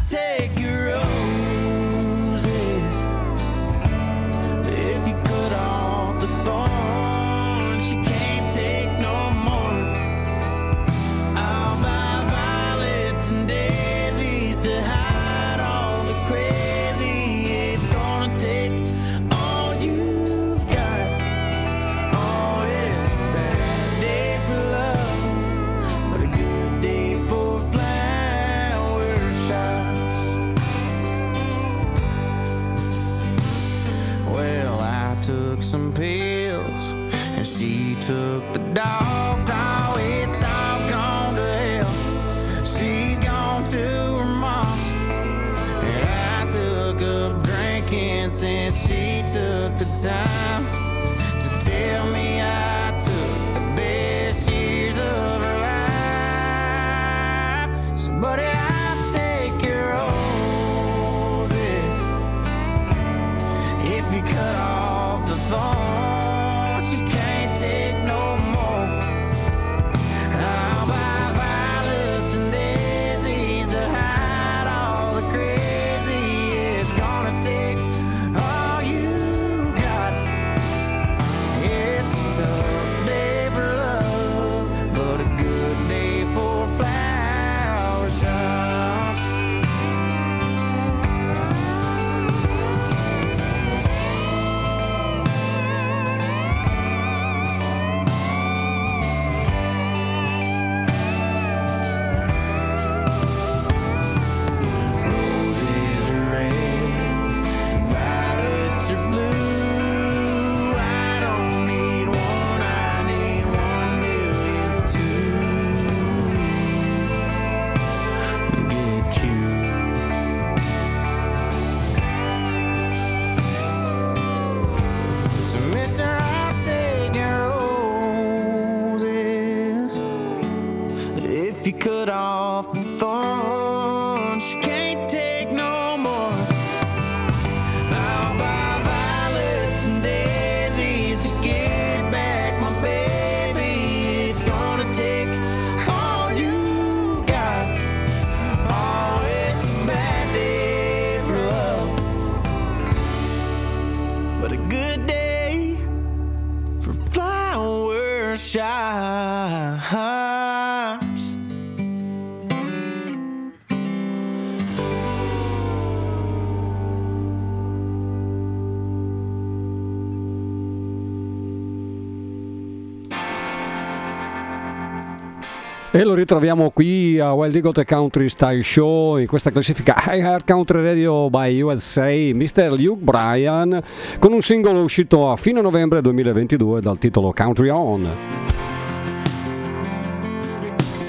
E 175.99 176.05
lo 176.05 176.13
ritroviamo 176.13 176.71
qui 176.71 177.19
a 177.19 177.33
Wild 177.33 177.53
Eagle 177.55 177.83
Country 177.83 178.29
Style 178.29 178.63
Show 178.63 179.17
in 179.17 179.27
questa 179.27 179.51
classifica 179.51 179.95
High 179.97 180.21
Heart 180.21 180.49
Country 180.49 180.81
Radio 180.81 181.29
by 181.29 181.61
USA 181.61 182.09
Mr. 182.09 182.71
Luke 182.79 183.01
Bryan 183.01 183.83
con 184.17 184.31
un 184.31 184.41
singolo 184.41 184.81
uscito 184.81 185.29
a 185.29 185.35
fine 185.35 185.59
novembre 185.59 185.99
2022 185.99 186.79
dal 186.79 186.97
titolo 186.97 187.33
Country 187.33 187.67
On. 187.67 188.09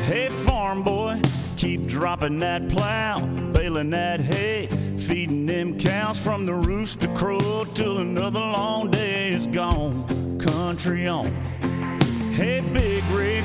Hey, 0.08 0.28
farm 0.28 0.82
boy, 0.82 1.20
keep 1.54 1.86
dropping 1.86 2.40
that 2.40 2.66
plow, 2.66 3.24
baling 3.52 3.92
that 3.92 4.18
hay, 4.18 4.66
feeding 4.98 5.46
them 5.46 5.76
cows 5.78 6.18
from 6.18 6.44
the 6.44 6.66
rooster 6.66 7.08
crow 7.12 7.64
till 7.74 7.98
another 7.98 8.40
long 8.40 8.90
day 8.90 9.32
is 9.32 9.46
gone. 9.46 10.04
Country 10.40 11.06
on. 11.06 11.30
Hey, 12.34 12.60
Big 12.72 13.04
Rick, 13.14 13.44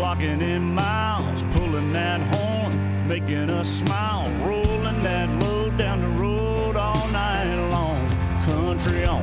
clocking 0.00 0.40
in 0.40 0.62
miles, 0.74 1.44
pulling 1.50 1.92
that 1.92 2.22
horn, 2.34 2.72
making 3.06 3.50
us 3.50 3.68
smile, 3.68 4.26
rolling 4.42 5.02
that 5.02 5.28
load 5.42 5.76
down 5.76 6.00
the 6.00 6.08
road 6.08 6.74
all 6.74 7.06
night 7.08 7.54
long. 7.68 8.08
Country 8.42 9.04
on. 9.04 9.22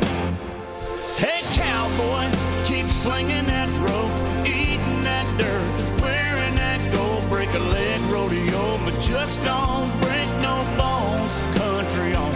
Hey, 1.17 1.41
cowboy, 1.55 2.29
keep 2.65 2.85
slinging 2.85 3.45
that 3.45 3.69
rope, 3.89 4.15
eating 4.45 5.01
that 5.01 5.25
dirt, 5.39 5.99
wearing 5.99 6.55
that 6.55 6.79
gold, 6.93 7.27
break 7.27 7.51
a 7.55 7.59
leg 7.59 7.99
rodeo, 8.11 8.77
but 8.85 8.99
just 9.01 9.43
don't 9.43 9.89
break 9.99 10.29
no 10.45 10.57
bones. 10.77 11.39
Country 11.57 12.13
on. 12.13 12.33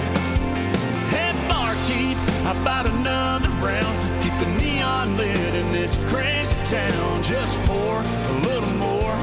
Hey, 1.13 1.31
barkeep, 1.47 2.17
about 2.49 2.87
another 2.87 3.51
round? 3.63 4.23
Keep 4.23 4.33
the 4.39 4.49
neon 4.57 5.15
lit 5.15 5.53
in 5.53 5.71
this 5.71 5.99
crazy 6.09 6.30
town. 6.71 7.21
Just 7.21 7.59
pour 7.63 7.99
a 7.99 8.33
little 8.47 8.73
more. 8.79 9.13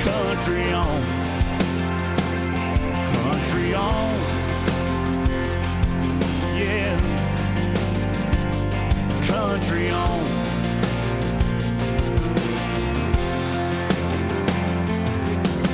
Country 0.00 0.72
on. 0.72 1.02
Country 3.12 3.74
on. 3.74 4.18
Yeah. 6.56 6.96
Country 9.26 9.90
on. 9.90 10.24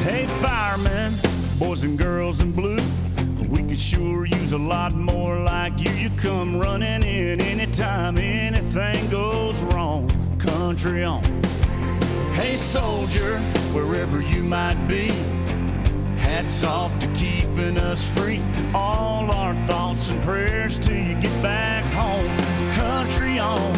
Hey, 0.03 0.27
firemen, 0.27 1.15
boys 1.57 1.85
and 1.85 1.97
girls 1.97 2.41
in 2.41 2.51
blue. 2.51 2.83
We 3.49 3.63
could 3.63 3.79
sure 3.79 4.27
use 4.27 4.53
a 4.53 4.59
lot 4.59 4.93
more 4.93 5.39
like 5.39 5.79
you. 5.79 5.93
You 5.93 6.11
come 6.17 6.59
running 6.59 7.05
in 7.05 7.41
anytime 7.41 8.19
anything 8.19 9.09
goes 9.09 9.63
wrong. 9.63 10.26
Country 10.57 11.05
on. 11.05 11.23
Hey, 12.33 12.57
soldier, 12.57 13.39
wherever 13.75 14.23
you 14.23 14.43
might 14.43 14.83
be. 14.89 15.09
Hats 16.17 16.65
off 16.65 16.99
to 17.01 17.07
keeping 17.09 17.77
us 17.77 18.09
free. 18.17 18.41
All 18.75 19.31
our 19.31 19.55
thoughts 19.67 20.09
and 20.09 20.21
prayers 20.23 20.79
till 20.79 20.97
you 20.97 21.15
get 21.21 21.43
back 21.43 21.85
home. 21.93 22.27
Country 22.73 23.39
on. 23.39 23.75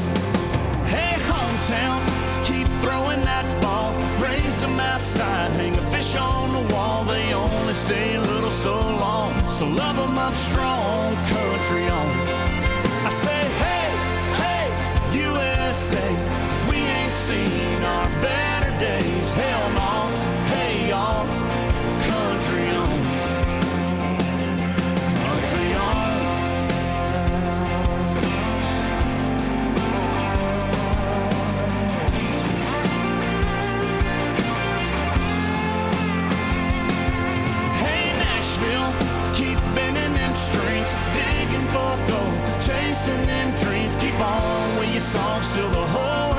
Hey, 0.86 1.16
hometown, 1.26 1.98
keep 2.46 2.68
throwing 2.80 3.22
that 3.22 3.46
ball. 3.60 3.92
Raise 4.22 4.60
them 4.60 4.78
outside, 4.78 5.50
hang 5.58 5.76
a 5.76 5.90
fish 5.90 6.14
on 6.14 6.52
the 6.52 6.74
wall. 6.74 7.02
They 7.04 7.34
only 7.34 7.72
stay 7.72 8.14
a 8.14 8.20
little 8.20 8.52
so 8.52 8.76
long. 8.76 9.34
So 9.50 9.66
love 9.66 9.96
them 9.96 10.16
up 10.16 10.34
strong. 10.36 11.16
Country 11.26 11.88
on. 11.88 12.47
Hell 19.38 19.70
no. 19.70 19.92
Hey, 20.52 20.88
y'all. 20.90 21.24
Country 22.10 22.66
on. 22.82 22.98
Country 25.24 25.68
on. 25.74 25.96
Hey 37.82 38.12
Nashville, 38.24 38.90
keep 39.34 39.58
bending 39.76 40.14
them 40.14 40.34
strings, 40.34 40.90
digging 41.14 41.66
for 41.68 41.94
gold, 42.10 42.36
chasing 42.60 43.24
them 43.26 43.54
dreams. 43.56 43.94
Keep 44.02 44.18
on 44.20 44.78
with 44.78 44.90
your 44.92 45.00
songs 45.00 45.54
till 45.54 45.70
the 45.70 45.86
whole 45.94 46.37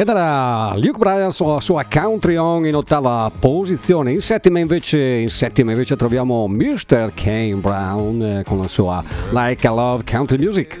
Ed 0.00 0.08
era 0.08 0.74
Luke 0.76 0.96
Bryan 0.96 1.30
sulla 1.30 1.60
sua 1.60 1.84
Country 1.84 2.36
On 2.36 2.64
in 2.64 2.74
ottava 2.74 3.30
posizione, 3.38 4.12
in 4.12 4.22
settima 4.22 4.58
invece, 4.58 4.98
in 4.98 5.28
settima 5.28 5.72
invece 5.72 5.94
troviamo 5.94 6.48
Mr. 6.48 7.12
Kane 7.12 7.56
Brown 7.56 8.22
eh, 8.22 8.42
con 8.42 8.60
la 8.60 8.66
sua 8.66 9.04
Like 9.30 9.66
I 9.66 9.68
Love 9.70 10.04
Country 10.10 10.38
Music. 10.38 10.80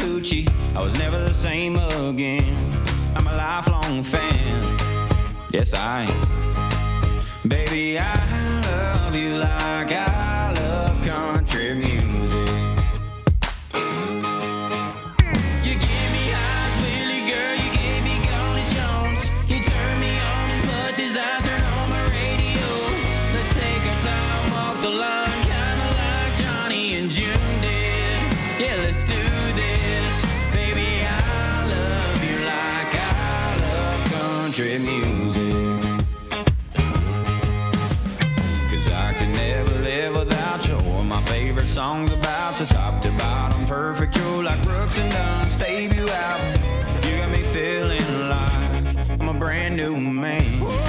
hoochie. 0.00 0.56
Yes, 5.50 5.74
I 5.74 6.06
am. 6.08 6.22
Baby, 7.44 7.98
I 7.98 8.02
love 8.62 9.14
you 9.14 9.36
like 9.36 9.92
I 9.92 10.54
love 10.54 11.06
country 11.06 11.74
music. 11.74 12.07
Songs 41.68 42.12
about 42.12 42.54
to 42.56 42.66
top 42.66 43.02
to 43.02 43.10
bottom. 43.12 43.66
Perfect, 43.66 44.16
you're 44.16 44.42
like 44.42 44.62
Brooks 44.62 44.98
and 44.98 45.12
Dunn's 45.12 45.54
debut 45.56 46.08
album. 46.08 46.62
You 47.04 47.18
got 47.18 47.30
me 47.30 47.42
feeling 47.42 48.28
like 48.28 49.20
I'm 49.20 49.28
a 49.28 49.34
brand 49.34 49.76
new 49.76 50.00
man. 50.00 50.87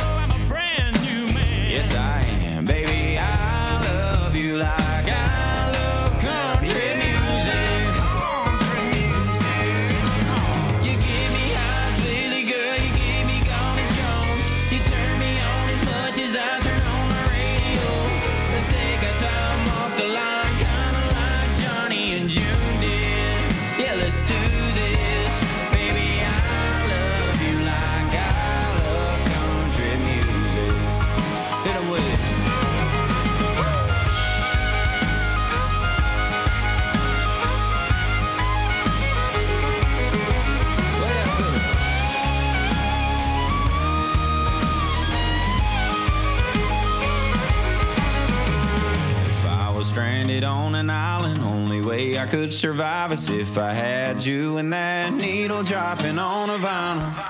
survive 52.60 53.14
as 53.14 53.30
if 53.30 53.58
I 53.58 53.72
had 53.74 54.26
you 54.26 54.58
and 54.58 54.74
that 54.74 55.14
needle 55.14 55.64
dropping 55.64 56.20
on 56.20 56.50
a 56.50 56.58
vinyl. 56.58 57.29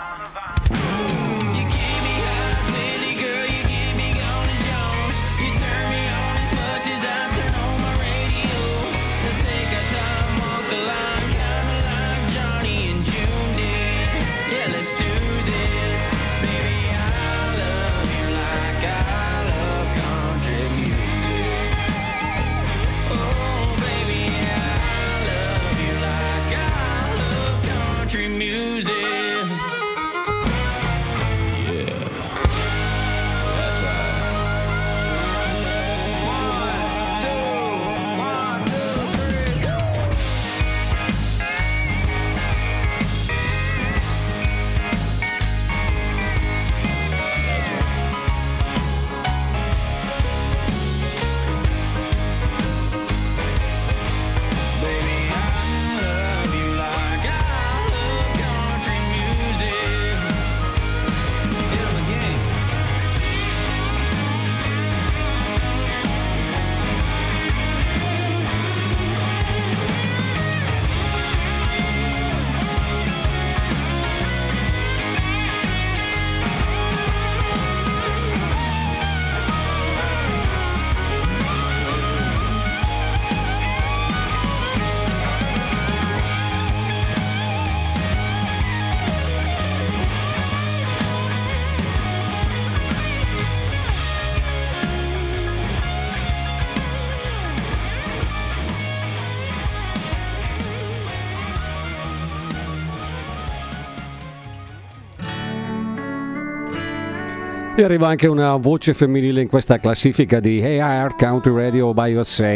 E 107.80 107.84
arriva 107.84 108.10
anche 108.10 108.28
una 108.28 108.58
voce 108.58 108.94
femminile 108.94 109.42
in 109.42 109.48
questa 109.48 109.80
classifica 109.80 110.42
di 110.42 110.62
AR 110.62 111.16
Country 111.16 111.54
Radio 111.54 111.94
by 111.94 112.14
USA, 112.14 112.54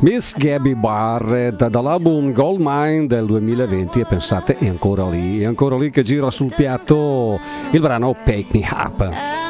Miss 0.00 0.34
Gabby 0.36 0.74
Barrett 0.74 1.68
dall'album 1.68 2.32
Goldmine 2.32 3.06
del 3.06 3.26
2020 3.26 4.00
e 4.00 4.04
pensate 4.04 4.58
è 4.58 4.66
ancora 4.66 5.08
lì, 5.08 5.42
è 5.42 5.44
ancora 5.44 5.76
lì 5.76 5.92
che 5.92 6.02
gira 6.02 6.28
sul 6.32 6.52
piatto 6.52 7.38
il 7.70 7.80
brano 7.80 8.16
Pick 8.24 8.52
Me 8.52 8.68
Up. 8.68 9.41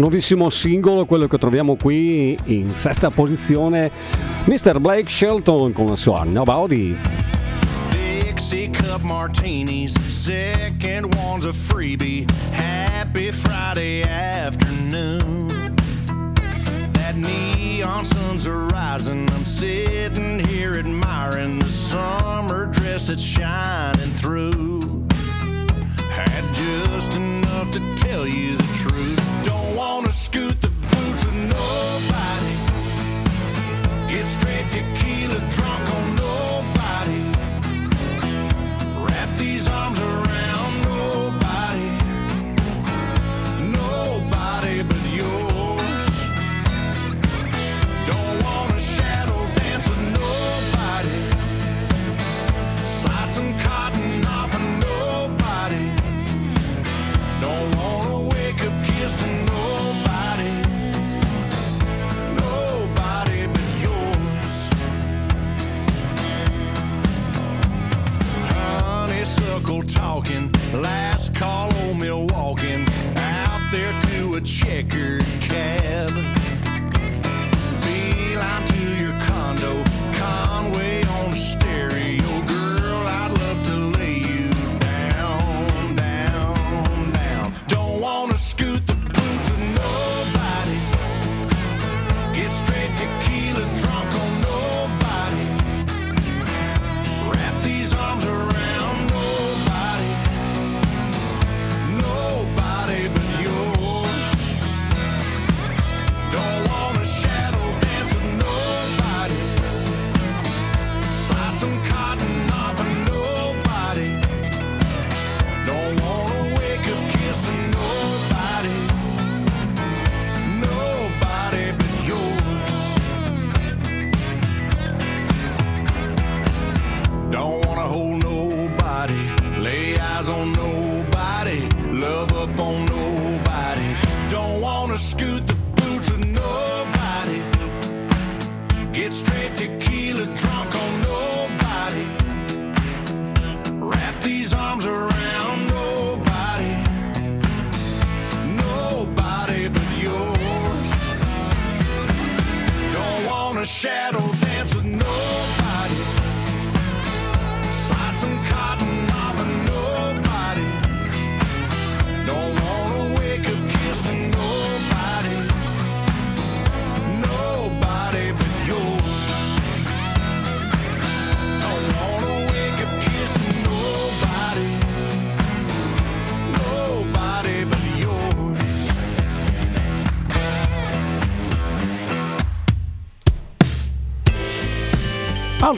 nuovissimo 0.00 0.48
singolo, 0.48 1.04
quello 1.04 1.26
che 1.26 1.36
troviamo 1.36 1.76
qui 1.76 2.36
in 2.44 2.74
sesta 2.74 3.10
posizione, 3.10 3.90
Mr. 4.46 4.80
Blake 4.80 5.08
Shelton 5.08 5.74
con 5.74 5.86
la 5.86 5.96
sua 5.96 6.24
Nobody. 6.24 6.96
Dixie 7.90 8.70
cup 8.70 9.02
martinis, 9.02 9.92
second 10.08 11.14
one's 11.16 11.44
a 11.44 11.52
freebie. 11.52 12.26
Happy 12.50 13.30
Friday 13.30 14.02
afternoon. 14.02 15.74
That 16.92 17.16
neon 17.16 18.06
sun's 18.06 18.46
arising, 18.46 19.28
I'm 19.34 19.44
sitting 19.44 20.42
here 20.46 20.78
admiring 20.78 21.58
the 21.58 21.68
summer 21.68 22.66
dress 22.72 23.08
that's 23.08 23.22
shining 23.22 24.12
through. 24.14 25.06
Had 26.08 26.42
just 26.54 27.14
enough 27.16 27.70
to 27.72 27.94
tell 27.96 28.26
you 28.26 28.56
the 28.56 28.72
truth. 28.72 29.19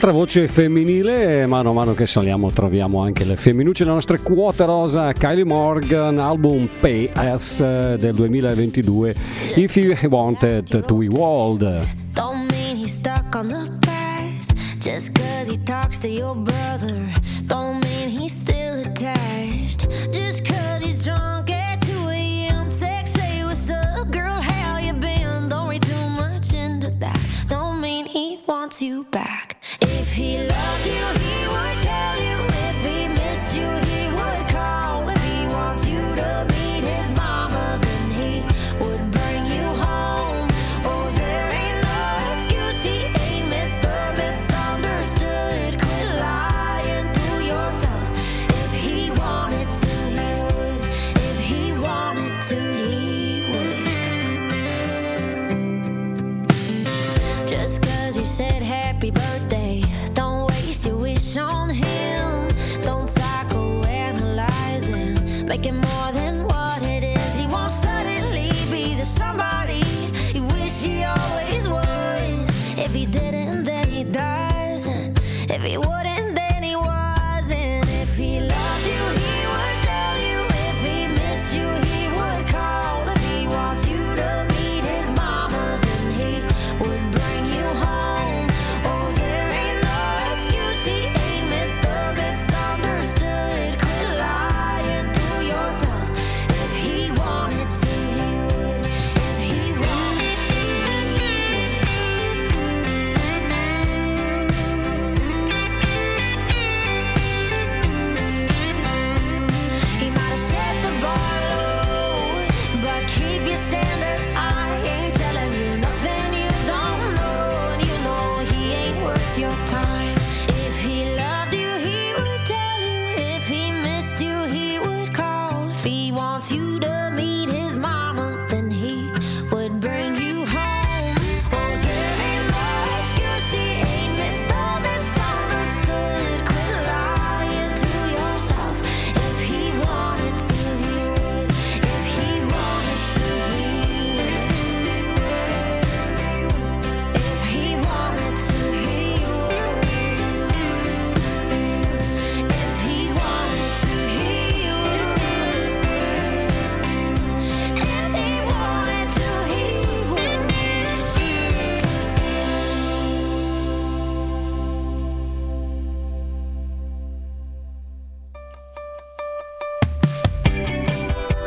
Altra 0.03 0.19
voce 0.19 0.49
femminile, 0.49 1.45
mano 1.45 1.69
a 1.69 1.73
mano 1.73 1.93
che 1.93 2.07
saliamo 2.07 2.51
troviamo 2.51 3.01
anche 3.01 3.23
le 3.23 3.37
femminucce, 3.37 3.85
le 3.85 3.91
nostre 3.91 4.19
quote 4.19 4.65
rosa, 4.65 5.13
Kylie 5.13 5.45
Morgan, 5.45 6.19
album 6.19 6.69
Pay 6.81 7.09
As 7.13 7.61
eh, 7.61 7.95
del 7.97 8.13
2022, 8.13 9.15
If 9.55 9.77
You 9.77 9.95
Wanted 10.09 10.83
to 10.83 10.97
Be 10.97 11.07
World. 11.07 11.87
Don't 12.15 12.51
mean 12.51 12.75
he's 12.75 12.93
stuck 12.93 13.33
on 13.33 13.47
the 13.47 13.71
past. 13.79 14.51
Just 14.79 15.13
cause 15.13 15.47
he 15.47 15.57
talks 15.63 16.01
to 16.01 16.09
your 16.09 16.35
brother. 16.35 17.07
Don't 17.45 17.81
mean 17.81 18.09
he's 18.09 18.33
still 18.33 18.81
attached. 18.83 19.87
Just 20.11 20.43
cause 20.43 20.83
he's 20.83 21.05
drunk 21.05 21.49
at 21.49 21.79
2 21.79 22.09
a.m. 22.09 22.67
Text, 22.69 23.13
say 23.15 23.45
what's 23.45 23.69
up, 23.69 24.11
girl, 24.11 24.35
how 24.35 24.79
you 24.79 24.91
been? 24.91 25.47
Don't 25.47 25.69
read 25.69 25.81
too 25.81 26.09
much 26.09 26.53
into 26.53 26.91
that. 26.99 27.17
Don't 27.47 27.79
mean 27.79 28.05
he 28.05 28.41
wants 28.45 28.81
you 28.81 29.05
back. 29.05 29.52
If 29.95 30.13
he 30.13 30.37
loved 30.37 30.85
you, 30.87 31.05
he 31.21 31.32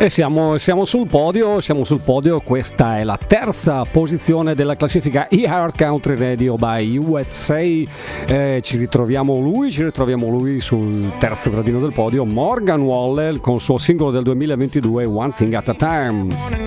E 0.07 0.09
siamo, 0.11 0.57
siamo, 0.57 0.85
sul 0.85 1.09
podio, 1.09 1.61
siamo 1.61 1.83
sul 1.83 1.99
podio, 1.99 2.39
questa 2.39 2.99
è 2.99 3.03
la 3.03 3.19
terza 3.19 3.83
posizione 3.83 4.55
della 4.55 4.77
classifica 4.77 5.27
E-Hard 5.27 5.77
Country 5.77 6.17
Radio 6.17 6.55
by 6.55 6.97
USA. 6.97 7.59
Eh, 7.59 8.61
ci 8.63 8.77
ritroviamo 8.77 9.41
lui, 9.41 9.73
ci 9.73 9.83
ritroviamo 9.83 10.29
lui 10.29 10.61
sul 10.61 11.15
terzo 11.19 11.51
gradino 11.51 11.81
del 11.81 11.93
podio, 11.93 12.25
Morgan 12.25 12.83
Waller 12.83 13.41
con 13.41 13.55
il 13.55 13.61
suo 13.61 13.79
singolo 13.79 14.13
del 14.13 14.23
2022 14.23 15.07
One 15.07 15.33
Thing 15.33 15.53
at 15.55 15.69
a 15.71 15.75
Time. 15.75 16.66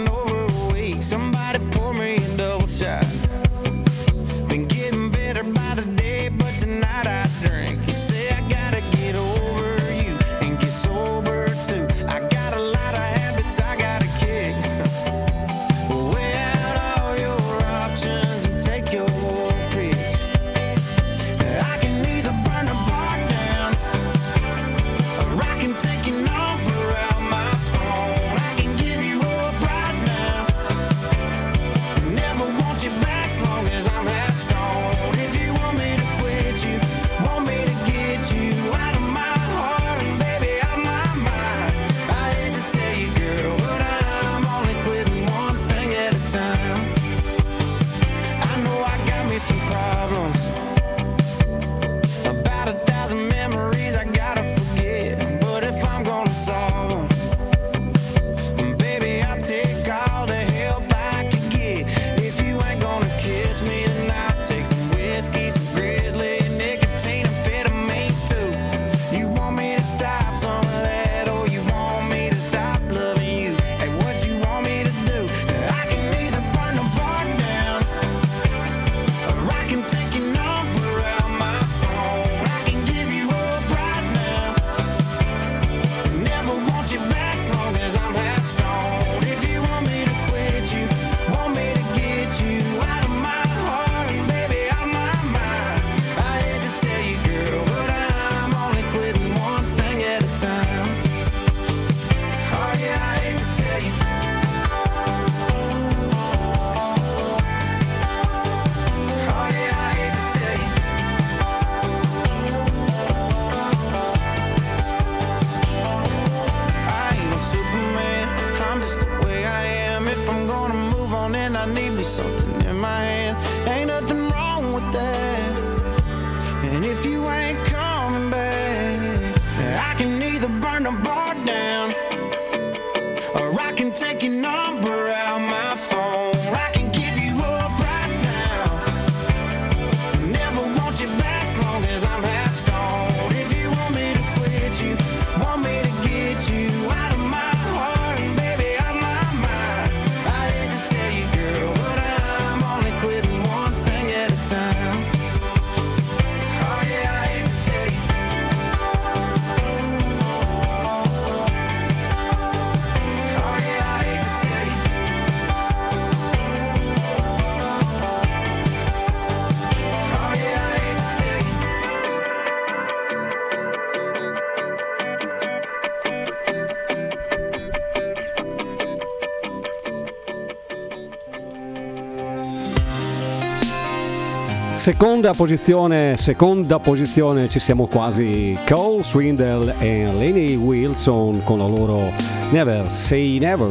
Seconda 184.79 185.33
posizione, 185.33 186.15
seconda 186.15 186.79
posizione 186.79 187.49
ci 187.49 187.59
siamo 187.59 187.85
quasi 187.85 188.57
Cole 188.65 189.03
Swindle 189.03 189.75
e 189.77 190.09
Lenny 190.09 190.55
Wilson 190.55 191.43
con 191.43 191.57
la 191.57 191.67
loro 191.67 192.13
Never 192.51 192.89
Say 192.89 193.39
Never. 193.39 193.69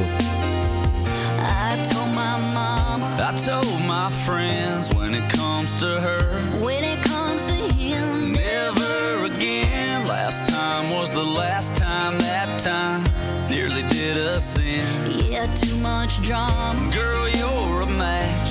I 1.39 1.83
told 1.89 2.11
my 2.13 2.39
mom, 2.53 3.03
I 3.19 3.33
told 3.43 3.81
my 3.87 4.11
friends 4.27 4.93
when 4.93 5.15
it 5.15 5.27
comes 5.35 5.75
to 5.81 5.99
her, 5.99 6.43
when 6.61 6.85
it 6.85 7.01
comes 7.09 7.43
to 7.47 7.55
him, 7.75 8.33
never 8.33 9.25
again. 9.25 10.07
Last 10.07 10.51
time 10.51 10.91
was 10.91 11.09
the 11.09 11.25
last 11.25 11.75
time 11.75 12.19
that 12.19 12.61
time 12.61 13.03
nearly 13.49 13.83
did 13.89 14.19
us 14.19 14.59
in. 14.61 15.33
Yeah, 15.33 15.47
too 15.55 15.79
much 15.79 16.21
drama. 16.21 16.93
Girl, 16.93 17.27
you're 17.31 17.81
a 17.81 17.87
match. 17.87 18.48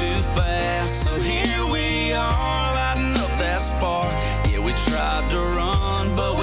too 0.00 0.22
fast. 0.34 1.04
So 1.04 1.18
here 1.20 1.64
we 1.66 2.12
are, 2.12 2.74
lighting 2.74 3.14
up 3.16 3.30
that 3.38 3.60
spark. 3.60 4.12
Yeah, 4.48 4.58
we 4.58 4.72
tried 4.72 5.30
to 5.30 5.38
run, 5.38 6.16
but 6.16 6.33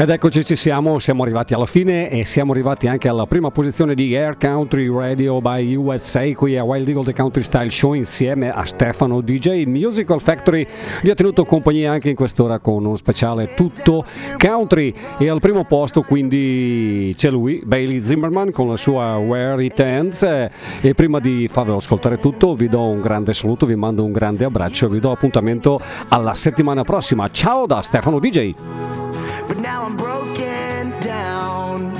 Ed 0.00 0.10
eccoci 0.10 0.44
ci 0.44 0.54
siamo, 0.54 1.00
siamo 1.00 1.24
arrivati 1.24 1.54
alla 1.54 1.66
fine 1.66 2.08
e 2.08 2.24
siamo 2.24 2.52
arrivati 2.52 2.86
anche 2.86 3.08
alla 3.08 3.26
prima 3.26 3.50
posizione 3.50 3.96
di 3.96 4.14
Air 4.14 4.36
Country 4.38 4.88
Radio 4.88 5.40
by 5.40 5.74
USA 5.74 6.32
qui 6.34 6.56
a 6.56 6.62
Wild 6.62 6.86
Eagle 6.86 7.02
The 7.02 7.12
Country 7.12 7.42
Style 7.42 7.68
Show 7.68 7.94
insieme 7.94 8.48
a 8.48 8.64
Stefano 8.64 9.20
DJ 9.20 9.64
Musical 9.64 10.20
Factory 10.20 10.64
vi 11.02 11.10
ha 11.10 11.14
tenuto 11.14 11.44
compagnia 11.44 11.90
anche 11.90 12.10
in 12.10 12.14
quest'ora 12.14 12.60
con 12.60 12.84
uno 12.84 12.94
speciale 12.94 13.54
tutto 13.56 14.04
country 14.36 14.94
e 15.18 15.28
al 15.28 15.40
primo 15.40 15.64
posto 15.64 16.02
quindi 16.02 17.12
c'è 17.16 17.30
lui, 17.30 17.60
Bailey 17.64 18.00
Zimmerman 18.00 18.52
con 18.52 18.68
la 18.68 18.76
sua 18.76 19.16
Where 19.16 19.64
It 19.64 19.80
Ends 19.80 20.22
e 20.22 20.94
prima 20.94 21.18
di 21.18 21.48
farvelo 21.50 21.78
ascoltare 21.78 22.20
tutto 22.20 22.54
vi 22.54 22.68
do 22.68 22.82
un 22.82 23.00
grande 23.00 23.34
saluto, 23.34 23.66
vi 23.66 23.74
mando 23.74 24.04
un 24.04 24.12
grande 24.12 24.44
abbraccio 24.44 24.86
e 24.86 24.90
vi 24.90 25.00
do 25.00 25.10
appuntamento 25.10 25.80
alla 26.10 26.34
settimana 26.34 26.84
prossima. 26.84 27.28
Ciao 27.30 27.66
da 27.66 27.82
Stefano 27.82 28.20
DJ! 28.20 29.27
But 29.48 29.58
now 29.58 29.84
I'm 29.84 29.96
broken 29.96 30.90
down. 31.00 31.96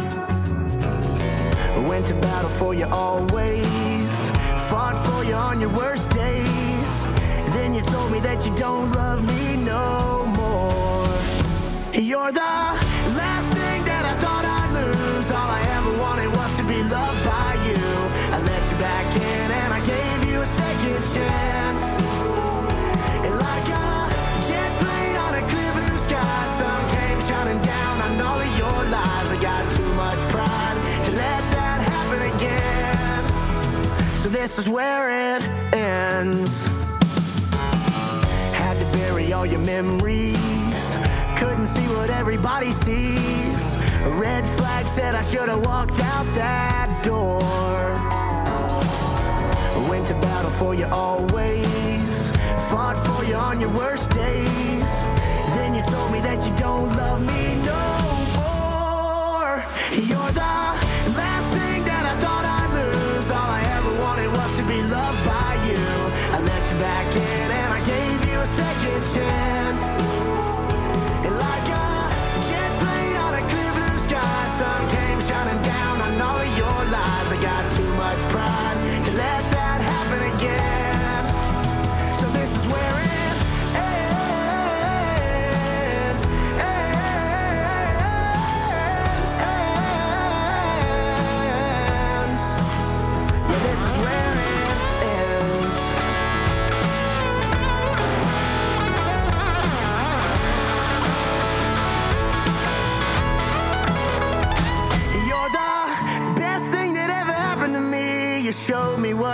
I 1.74 1.78
went 1.88 2.06
to 2.08 2.14
battle 2.14 2.50
for 2.50 2.74
you 2.74 2.86
always, 2.86 4.12
fought 4.68 4.96
for 5.06 5.24
you 5.24 5.34
on 5.34 5.60
your 5.60 5.70
worst 5.70 6.10
days. 6.10 7.06
Then 7.54 7.74
you 7.74 7.80
told 7.80 8.12
me 8.12 8.20
that 8.20 8.44
you 8.46 8.54
don't 8.54 8.92
love 8.92 9.24
me 9.24 9.56
no 9.56 10.26
more. 10.36 11.08
You're 11.94 12.32
the 12.32 12.54
last 13.20 13.48
thing 13.56 13.84
that 13.90 14.04
I 14.04 14.14
thought 14.22 14.44
I'd 14.44 14.70
lose. 14.80 15.30
All 15.30 15.50
I 15.58 15.62
ever 15.76 15.92
wanted 15.98 16.28
was 16.36 16.50
to 16.58 16.64
be 16.64 16.82
loved 16.82 17.24
by 17.24 17.54
you. 17.66 17.84
I 18.34 18.38
let 18.50 18.70
you 18.70 18.78
back 18.78 19.06
in 19.16 19.50
and 19.60 19.72
I 19.72 19.80
gave 19.86 20.30
you 20.30 20.42
a 20.42 20.46
second 20.46 21.02
chance. 21.14 22.37
So 34.18 34.28
this 34.28 34.58
is 34.58 34.68
where 34.68 35.36
it 35.36 35.44
ends. 35.72 36.66
Had 38.52 38.76
to 38.76 38.98
bury 38.98 39.32
all 39.32 39.46
your 39.46 39.60
memories. 39.60 40.96
Couldn't 41.36 41.68
see 41.68 41.86
what 41.94 42.10
everybody 42.10 42.72
sees. 42.72 43.76
A 43.76 44.12
red 44.20 44.44
flag 44.44 44.88
said 44.88 45.14
I 45.14 45.22
should 45.22 45.48
have 45.48 45.64
walked 45.64 46.00
out 46.00 46.26
that 46.34 47.00
door. 47.04 47.38
Went 49.88 50.08
to 50.08 50.14
battle 50.14 50.50
for 50.50 50.74
you 50.74 50.86
always. 50.86 52.32
Fought 52.68 52.98
for 52.98 53.24
you 53.24 53.36
on 53.36 53.60
your 53.60 53.70
worst 53.70 54.10
days. 54.10 55.06
Then 55.54 55.76
you 55.76 55.82
told 55.82 56.10
me 56.10 56.18
that 56.22 56.44
you 56.44 56.52
don't 56.56 56.88
love 56.96 57.20
me 57.20 57.54
no 57.62 57.84
more. 58.34 59.64
You're 59.94 60.32
the 60.32 60.87
back 66.74 67.06
in 67.16 67.50
and 67.50 67.72
I 67.72 67.80
gave 67.86 68.30
you 68.30 68.40
a 68.40 68.46
second 68.46 69.02
chance. 69.14 70.17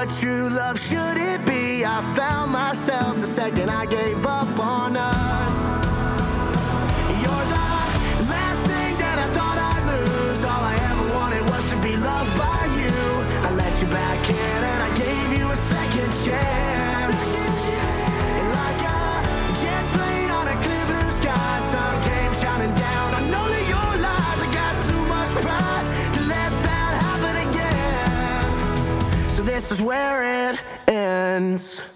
What 0.04 0.14
true 0.20 0.50
love 0.50 0.78
should 0.78 1.16
it 1.16 1.44
be. 1.46 1.84
I 1.84 2.02
found 2.14 2.52
myself 2.52 3.20
the 3.20 3.26
second 3.26 3.70
I 3.70 3.86
gave 3.86 4.26
up 4.26 4.58
on 4.58 4.96
this 29.64 29.80
is 29.80 29.82
where 29.82 30.52
it 30.52 30.60
ends. 30.88 31.93